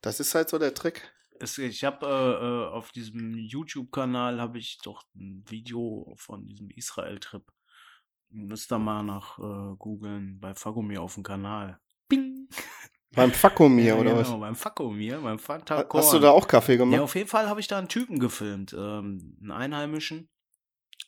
[0.02, 1.02] Das ist halt so der Trick
[1.40, 6.70] es, ich habe äh, äh, auf diesem YouTube-Kanal habe ich doch ein Video von diesem
[6.70, 7.44] Israel-Trip.
[8.30, 11.80] Müsst ihr mal nach äh, googeln bei Fagomir auf dem Kanal.
[12.08, 12.48] Bing!
[13.12, 14.40] Beim Fakomir ja, oder genau, was?
[14.40, 16.96] beim Fakomir, beim Fanta Hast du da auch Kaffee gemacht?
[16.96, 20.30] Ja, auf jeden Fall habe ich da einen Typen gefilmt, ähm, einen Einheimischen.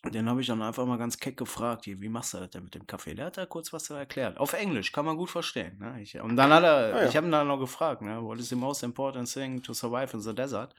[0.03, 2.73] Den habe ich dann einfach mal ganz keck gefragt, wie machst du das denn mit
[2.73, 3.13] dem Kaffee?
[3.13, 4.39] Der hat da kurz was erklärt.
[4.39, 5.77] Auf Englisch, kann man gut verstehen.
[5.77, 6.01] Ne?
[6.01, 7.07] Ich, und dann hat er, ah, ja.
[7.07, 8.21] ich habe ihn dann noch gefragt, ne?
[8.23, 10.73] what is the most important thing to survive in the desert?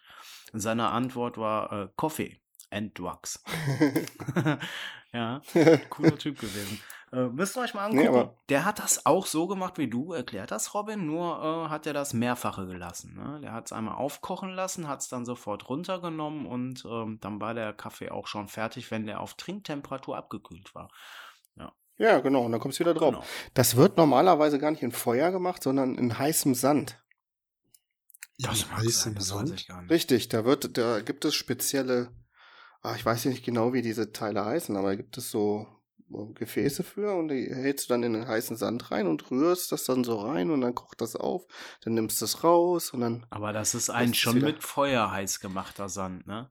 [0.53, 3.43] Und seine Antwort war äh, Coffee and Drugs.
[5.13, 5.41] ja,
[5.91, 6.81] cooler Typ gewesen.
[7.13, 8.31] Äh, müsst ihr euch mal angucken.
[8.31, 11.87] Nee, der hat das auch so gemacht, wie du erklärt hast, Robin, nur äh, hat
[11.87, 13.15] er das mehrfache gelassen.
[13.15, 13.41] Ne?
[13.43, 17.53] Der hat es einmal aufkochen lassen, hat es dann sofort runtergenommen und ähm, dann war
[17.53, 20.91] der Kaffee auch schon fertig, wenn der auf Trinktemperatur abgekühlt war.
[21.57, 21.73] Ja.
[21.99, 23.13] Ja, genau, und dann kommst du wieder drauf.
[23.13, 23.25] Genau.
[23.53, 26.99] Das wird normalerweise gar nicht in Feuer gemacht, sondern in heißem Sand.
[28.39, 29.67] Das ja, heißem Sand?
[29.91, 32.11] Richtig, da wird, da gibt es spezielle,
[32.81, 35.67] ach, ich weiß nicht genau, wie diese Teile heißen, aber da gibt es so
[36.35, 39.85] Gefäße für und die hältst du dann in den heißen Sand rein und rührst das
[39.85, 41.47] dann so rein und dann kocht das auf,
[41.83, 43.27] dann nimmst du es raus und dann.
[43.31, 46.51] Aber das ist ein schon mit Feuer heiß gemachter Sand, ne?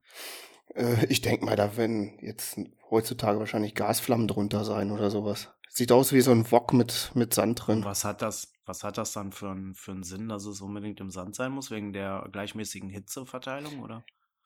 [0.76, 2.60] Äh, ich denke mal, da werden jetzt
[2.90, 5.50] heutzutage wahrscheinlich Gasflammen drunter sein oder sowas.
[5.70, 7.78] Sieht aus wie so ein Wok mit, mit Sand drin.
[7.78, 10.62] Und was hat das, was hat das dann für, ein, für einen Sinn, dass es
[10.62, 14.04] unbedingt im Sand sein muss, wegen der gleichmäßigen Hitzeverteilung, oder?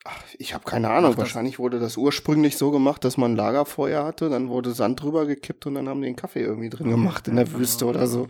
[0.08, 1.14] Ach, ich habe keine Ahnung.
[1.16, 5.26] Ach, Wahrscheinlich wurde das ursprünglich so gemacht, dass man Lagerfeuer hatte, dann wurde Sand drüber
[5.26, 8.28] gekippt und dann haben die den Kaffee irgendwie drin gemacht in der Wüste oder so.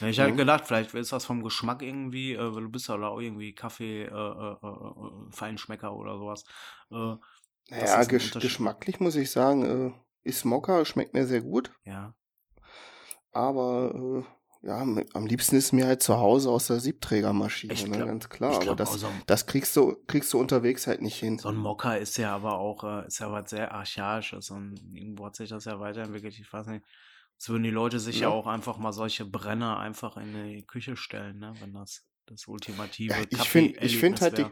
[0.00, 0.24] Ja, ich ja.
[0.24, 3.54] hatte gedacht, vielleicht ist das vom Geschmack irgendwie, äh, weil du bist ja auch irgendwie
[3.54, 6.44] Kaffee, äh, äh, äh, äh Feinschmecker oder sowas.
[6.92, 7.16] Äh,
[7.70, 11.72] naja, gesch geschmacklich muss ich sagen, äh, ist Mokka, schmeckt mir sehr gut.
[11.84, 12.14] Ja.
[13.32, 14.24] Aber
[14.62, 18.28] ja, am liebsten ist mir halt zu Hause aus der Siebträgermaschine, ne, glaub, ne, ganz
[18.28, 18.50] klar.
[18.58, 21.38] Glaub, aber das, so das kriegst du, kriegst du unterwegs halt nicht hin.
[21.38, 25.26] So ein Mokka ist ja aber auch, äh, ist ja was sehr archaisches und irgendwo
[25.26, 26.36] hat sich das ja weiterentwickelt.
[26.38, 26.84] Ich weiß nicht.
[27.38, 28.28] Es würden die Leute sich ja.
[28.28, 28.34] ja.
[28.34, 33.14] auch einfach mal solche Brenner einfach in die Küche stellen, ne, wenn das das ultimative
[33.14, 34.46] ja, Ich finde, ich finde halt die,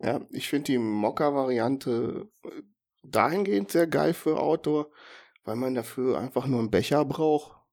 [0.00, 2.62] ja, ich finde die Mokka-Variante äh,
[3.04, 4.90] dahingehend sehr geil für Outdoor,
[5.44, 7.63] weil man dafür einfach nur einen Becher braucht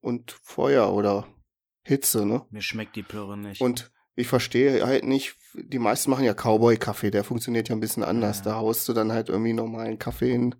[0.00, 1.26] und Feuer oder
[1.82, 2.44] Hitze, ne?
[2.50, 3.60] Mir schmeckt die Plörre nicht.
[3.60, 8.02] Und ich verstehe halt nicht, die meisten machen ja Cowboy-Kaffee, der funktioniert ja ein bisschen
[8.02, 8.38] anders.
[8.38, 8.44] Ja.
[8.44, 10.54] Da haust du dann halt irgendwie normalen Kaffee in,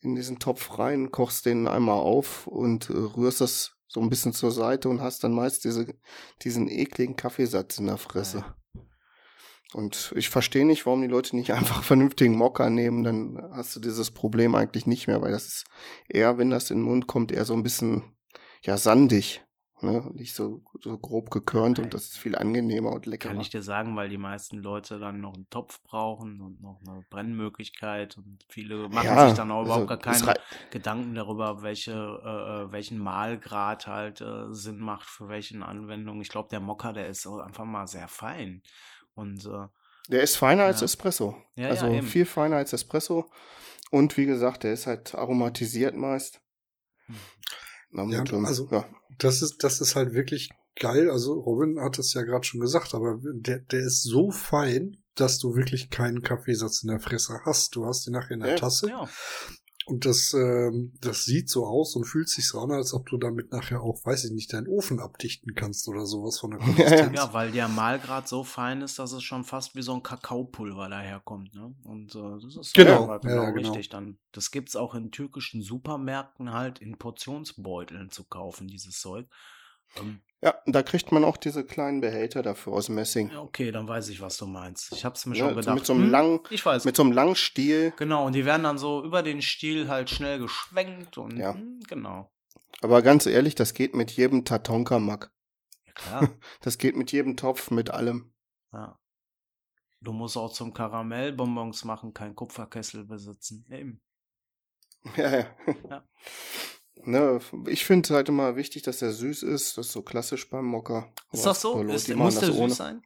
[0.00, 4.32] in diesen Topf rein, kochst den einmal auf und äh, rührst das so ein bisschen
[4.32, 5.86] zur Seite und hast dann meist diese,
[6.42, 8.44] diesen ekligen Kaffeesatz in der Fresse.
[9.72, 13.80] Und ich verstehe nicht, warum die Leute nicht einfach vernünftigen Mokka nehmen, dann hast du
[13.80, 15.64] dieses Problem eigentlich nicht mehr, weil das ist
[16.08, 18.02] eher, wenn das in den Mund kommt, eher so ein bisschen,
[18.64, 19.42] ja, sandig.
[19.82, 20.10] Ne?
[20.14, 23.32] Nicht so, so grob gekörnt und das ist viel angenehmer und leckerer.
[23.32, 26.80] Kann ich dir sagen, weil die meisten Leute dann noch einen Topf brauchen und noch
[26.86, 30.40] eine Brennmöglichkeit und viele machen Ja, sich dann auch überhaupt also, gar keine
[30.70, 36.22] Gedanken darüber, welche, äh, äh, welchen Mahlgrad halt äh, Sinn macht für welchen Anwendungen.
[36.22, 38.62] Ich glaube, der Mokka, der ist einfach mal sehr fein.
[39.14, 39.66] Und äh,
[40.08, 40.86] Der ist feiner als Ja.
[40.86, 41.36] Espresso.
[41.56, 43.30] Ja, also ja, viel feiner als Espresso.
[43.90, 46.40] Und wie gesagt, der ist halt aromatisiert meist.
[47.94, 48.84] Na, Ja, und, also- ja.
[49.18, 51.08] Das ist, das ist halt wirklich geil.
[51.08, 55.38] Also Robin hat es ja gerade schon gesagt, aber der, der ist so fein, dass
[55.38, 57.76] du wirklich keinen Kaffeesatz in der Fresse hast.
[57.76, 58.56] Du hast ihn nachher in der Ja.
[58.56, 59.08] Tasse ja,
[59.86, 63.18] und das, ähm, das sieht so aus und fühlt sich so an, als ob du
[63.18, 66.88] damit nachher auch, weiß ich nicht, deinen Ofen abdichten kannst oder sowas von der Ja,
[66.96, 67.06] ja.
[67.06, 67.16] Konsistenz.
[67.16, 70.88] ja, weil der Mahlgrad so fein ist, dass es schon fast wie so ein Kakaopulver
[70.88, 71.54] daherkommt.
[71.54, 71.74] Ne?
[71.84, 73.72] Und äh, das ist Genau, halt ja, genau ja, genau.
[73.74, 73.88] richtig.
[73.90, 79.26] Dann, das gibt's auch in türkischen Supermärkten halt in Portionsbeuteln zu kaufen, dieses Zeug.
[79.98, 83.34] Ähm, ja, da kriegt man auch diese kleinen Behälter dafür aus Messing.
[83.34, 84.92] Okay, dann weiß ich, was du meinst.
[84.92, 85.74] Ich hab's mir Ja, schon gedacht.
[85.74, 86.84] mit so einem Hm, langen- ich weiß.
[86.84, 87.92] Mit so einem langen Stiel.
[87.96, 91.54] genau, und die werden dann so über den Stiel halt schnell geschwenkt und Ja.
[91.54, 92.30] hm, genau.
[92.82, 95.30] Aber ganz ehrlich, das geht mit jedem Tatonka-Mack.
[95.86, 96.20] Ja, klar.
[96.60, 98.32] Das geht mit jedem Topf, mit allem.
[98.72, 98.98] ja.
[100.02, 103.64] Du musst auch zum Karamellbonbons machen, kein Kupferkessel besitzen.
[103.70, 104.02] Eben.
[105.16, 105.46] Ja, ja.
[105.88, 106.04] Ja.
[107.02, 109.76] Ne, ich finde halt immer wichtig, dass der süß ist.
[109.76, 111.12] Das ist so klassisch beim Mokka.
[111.32, 111.82] Ist das so?
[111.82, 112.72] Ist, muss der süß ohne.
[112.72, 113.02] sein?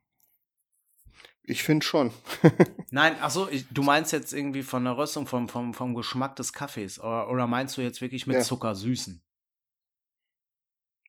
[1.43, 2.13] Ich finde schon.
[2.91, 7.01] Nein, achso, du meinst jetzt irgendwie von der Röstung, vom, vom, vom Geschmack des Kaffees.
[7.01, 8.43] Oder, oder meinst du jetzt wirklich mit Ja.
[8.43, 9.23] Zucker süßen?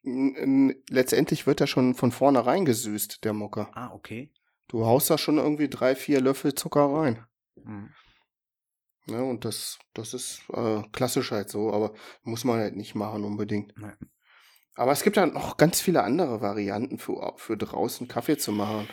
[0.03, 3.69] Letztendlich wird er schon von vornherein gesüßt, der Mokka.
[3.73, 4.31] Ah, okay.
[4.69, 7.25] Du haust da schon irgendwie drei, vier Löffel Zucker rein.
[7.61, 7.89] Hm.
[9.09, 11.93] Ne, und das, das ist äh, klassisch halt so, aber
[12.23, 13.73] muss man halt nicht machen unbedingt.
[13.77, 13.97] Nein.
[14.75, 18.87] Aber es gibt dann noch ganz viele andere Varianten für, für draußen Kaffee zu machen.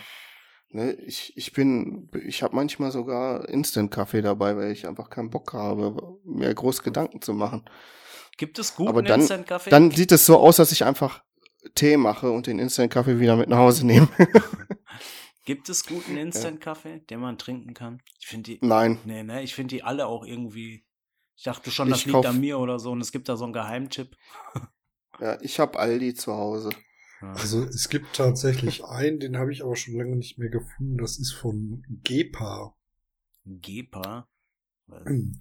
[0.69, 5.53] Ne, ich, ich bin, ich habe manchmal sogar Instant-Kaffee dabei, weil ich einfach keinen Bock
[5.53, 5.95] habe,
[6.25, 7.63] mir groß Gedanken zu machen.
[8.37, 9.69] Gibt es guten Aber dann- Instant-Kaffee?
[9.69, 11.23] Dann sieht es so aus, dass ich einfach
[11.75, 14.07] Tee mache und den Instant-Kaffee wieder mit nach Hause nehme.
[15.47, 18.01] Gibt es guten Instant-Kaffee, den man trinken kann?
[18.19, 18.99] Ich finde die, Nein.
[19.05, 20.83] nee, ne, ich finde die alle auch irgendwie.
[21.37, 23.37] Ich dachte schon, Ich das liegt kauf- an mir oder so und es gibt da
[23.37, 24.17] so einen Geheimtipp.
[25.19, 26.69] Ja, ich habe Aldi zu Hause.
[27.21, 30.99] Also es gibt tatsächlich einen, den habe ich aber schon lange nicht mehr gefunden.
[30.99, 32.75] Das ist von Gepa.
[33.45, 34.29] Gepa.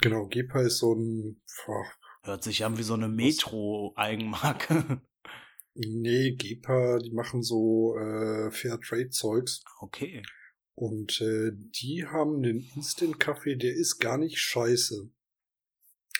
[0.00, 1.84] Genau, Gepa ist so ein, boah,
[2.22, 5.02] Hört sich an wie so eine Metro-Eigenmarke.
[5.76, 9.62] nee, Gepa, die machen so äh, Fairtrade-Zeugs.
[9.80, 10.22] okay.
[10.74, 15.10] Und äh, die haben einen Instant-Kaffee, der ist gar nicht scheiße.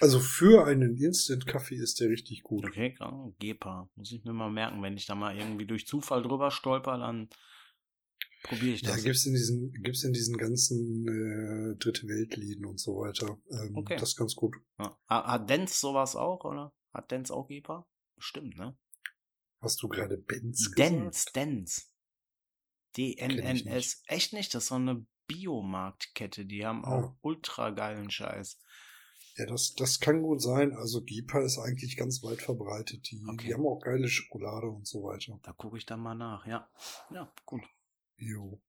[0.01, 2.65] Also für einen Instant-Kaffee ist der richtig gut.
[2.65, 3.33] Okay, klar.
[3.39, 3.91] Gepa.
[3.97, 7.29] Muss ich mir mal merken, wenn ich da mal irgendwie durch Zufall drüber stolper, dann
[8.45, 9.05] probiere ich Ja, das.
[9.05, 13.39] gibt's in diesen, gibt's in diesen ganzen äh, Dritte Weltläden und so weiter.
[13.51, 13.97] Ähm, Okay.
[13.99, 14.55] Das ist ganz gut.
[14.79, 14.99] Ja.
[15.11, 16.73] Ha- Hat Dance sowas auch, oder?
[16.95, 17.87] Hat Dance auch Gepa?
[18.19, 18.75] Stimmt, ne?
[19.61, 20.73] Hast du gerade Benz.
[20.75, 21.87] Kenn ich
[22.97, 24.03] D-N-N-S.
[24.07, 24.55] Echt nicht?
[24.55, 26.47] Das ist so eine Biomarktkette.
[26.47, 28.59] Die haben auch ultra geilen Scheiß.
[29.37, 30.73] Ja, das, das kann gut sein.
[30.75, 33.11] Also Gepa ist eigentlich ganz weit verbreitet.
[33.11, 33.47] Die, Okay.
[33.49, 35.39] die haben auch geile Schokolade und so weiter.
[35.43, 36.47] Da gucke ich dann mal nach.
[36.47, 36.71] Ja.
[37.13, 37.63] Ja, gut.
[38.17, 38.63] Jo.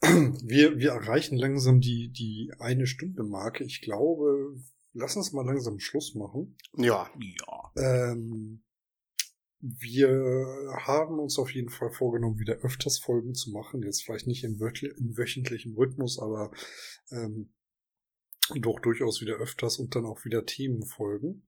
[0.02, 3.64] Wir, wir erreichen langsam die, die eine Stunde Marke.
[3.64, 4.56] Ich glaube,
[4.92, 6.56] lass uns mal langsam Schluss machen.
[6.76, 7.08] Ja.
[7.18, 7.72] Ja.
[8.10, 8.64] Ähm,
[9.60, 10.08] wir
[10.86, 13.82] haben uns auf jeden Fall vorgenommen, wieder öfters Folgen zu machen.
[13.82, 16.52] Jetzt vielleicht nicht in, in wöchentlichem Rhythmus, aber
[17.10, 17.52] ähm,
[18.60, 21.46] doch durchaus wieder öfters und dann auch wieder Themenfolgen.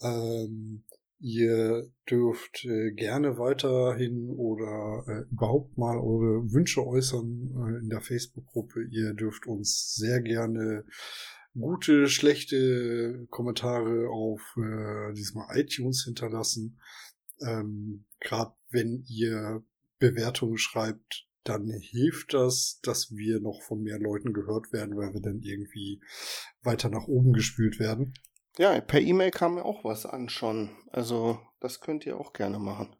[0.00, 0.84] Ähm,
[1.18, 8.00] ihr dürft äh, gerne weiterhin oder äh, überhaupt mal eure Wünsche äußern äh, in der
[8.00, 8.84] Facebook-Gruppe.
[8.90, 10.84] Ihr dürft uns sehr gerne
[11.54, 16.78] gute, schlechte Kommentare auf äh, diesmal iTunes hinterlassen.
[17.40, 19.62] Ähm, Gerade wenn ihr
[19.98, 25.20] Bewertungen schreibt, dann hilft das, dass wir noch von mehr Leuten gehört werden, weil wir
[25.20, 26.02] dann irgendwie
[26.62, 28.14] weiter nach oben gespült werden.
[28.58, 30.70] Ja, per E-Mail kam mir auch was an schon.
[30.90, 32.96] Also, das könnt ihr auch gerne machen.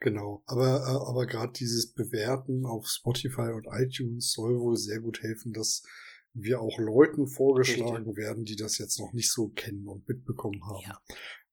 [0.00, 5.22] Genau, aber, äh, aber gerade dieses Bewerten auf Spotify und iTunes soll wohl sehr gut
[5.22, 5.82] helfen, dass
[6.34, 8.16] wir auch Leuten vorgeschlagen Richtig.
[8.16, 10.84] werden, die das jetzt noch nicht so kennen und mitbekommen haben.
[10.86, 11.00] Ja.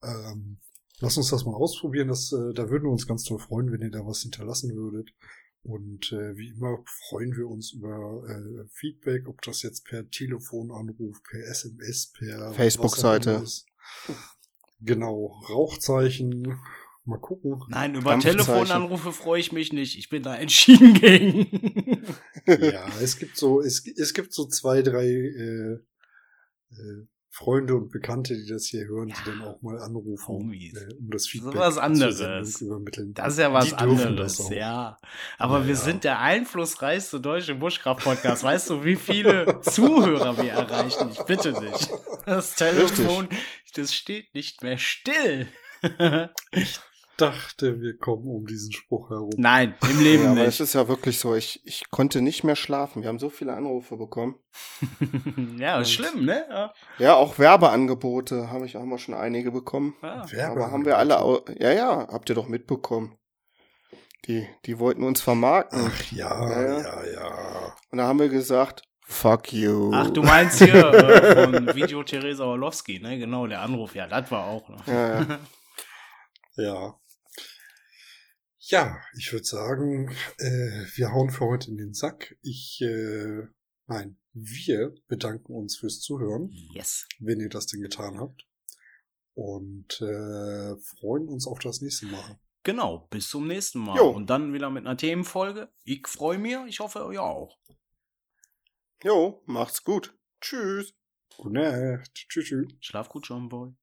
[0.04, 0.60] Ähm,
[1.00, 2.08] lass uns das mal ausprobieren.
[2.08, 5.14] Das, äh, da würden wir uns ganz toll freuen, wenn ihr da was hinterlassen würdet.
[5.64, 6.78] Und äh, wie immer
[7.10, 13.43] freuen wir uns über äh, Feedback, ob das jetzt per Telefonanruf, per SMS, per Facebook-Seite.
[14.80, 16.60] Genau, Rauchzeichen.
[17.06, 17.64] Mal gucken.
[17.70, 18.20] Nein, über.
[18.20, 19.98] Telefonanrufe freue ich mich nicht.
[19.98, 22.04] Ich bin da entschieden gegen.
[22.48, 25.74] ja, es gibt so, es, es gibt so zwei, drei äh,
[26.72, 30.73] äh, Freunde und Bekannte, die das hier hören, die Ja, dann auch mal anrufen, Homies.
[30.73, 32.61] äh, um das Feedback was zur anderes.
[32.61, 33.13] Übermitteln.
[33.13, 34.51] Das ist ja was Die anderes, das auch.
[34.51, 34.97] ja.
[35.38, 35.79] Aber Ja, wir ja.
[35.81, 38.41] sind der einflussreichste deutsche Buschkraft-Podcast.
[38.43, 41.09] Weißt du, wie viele Zuhörer wir erreichen?
[41.11, 41.89] Ich bitte dich.
[42.25, 43.27] Das Telefon,
[43.75, 45.47] das steht nicht mehr still.
[47.18, 49.30] Dachte, wir kommen um diesen Spruch herum.
[49.38, 50.59] Nein, im Leben ja, aber es nicht.
[50.61, 53.01] ist ja wirklich so, ich, ich konnte nicht mehr schlafen.
[53.01, 54.36] Wir haben so viele Anrufe bekommen.
[55.57, 56.45] ja, ist schlimm, ne?
[56.49, 56.74] Ja.
[56.99, 59.95] Ja, auch Werbeangebote habe ich, haben wir schon einige bekommen.
[60.01, 60.51] Ja.
[60.51, 63.18] Aber haben wir alle, au- ja, ja, habt ihr doch mitbekommen.
[64.28, 65.91] Die, die wollten uns vermarkten.
[65.91, 67.11] Ach ja, Ja, ja, ja.
[67.13, 67.76] ja.
[67.91, 69.91] Und da haben wir gesagt, fuck you.
[69.93, 73.20] Ach, du meinst hier äh, von Video Theresa Orlowski, ne?
[73.20, 73.93] Genau, der Anruf.
[73.93, 74.68] Ja, das war auch.
[74.70, 74.78] Ne?
[74.88, 75.39] Ja, ja.
[76.57, 76.95] Ja.
[78.68, 80.09] Ja, ich würde sagen,
[80.39, 82.36] äh, wir hauen für heute in den Sack.
[82.41, 83.43] Ich, äh,
[83.86, 87.07] nein, wir bedanken uns fürs Zuhören, Yes.
[87.20, 88.47] wenn ihr das denn getan habt.
[89.36, 92.39] Und äh, freuen uns auf das nächste Mal.
[92.63, 93.97] Genau, bis zum nächsten Mal.
[93.97, 94.09] Jo.
[94.09, 95.72] Und dann wieder mit einer Themenfolge.
[95.84, 97.59] Ich freue mich, ich hoffe, ihr auch.
[99.03, 100.18] Jo, macht's gut.
[100.41, 100.95] Tschüss.
[101.38, 102.11] Gute Nacht.
[102.16, 102.45] Tschüss.
[102.45, 102.68] tschüss.
[102.80, 103.76] Schlaf gut, John Boy.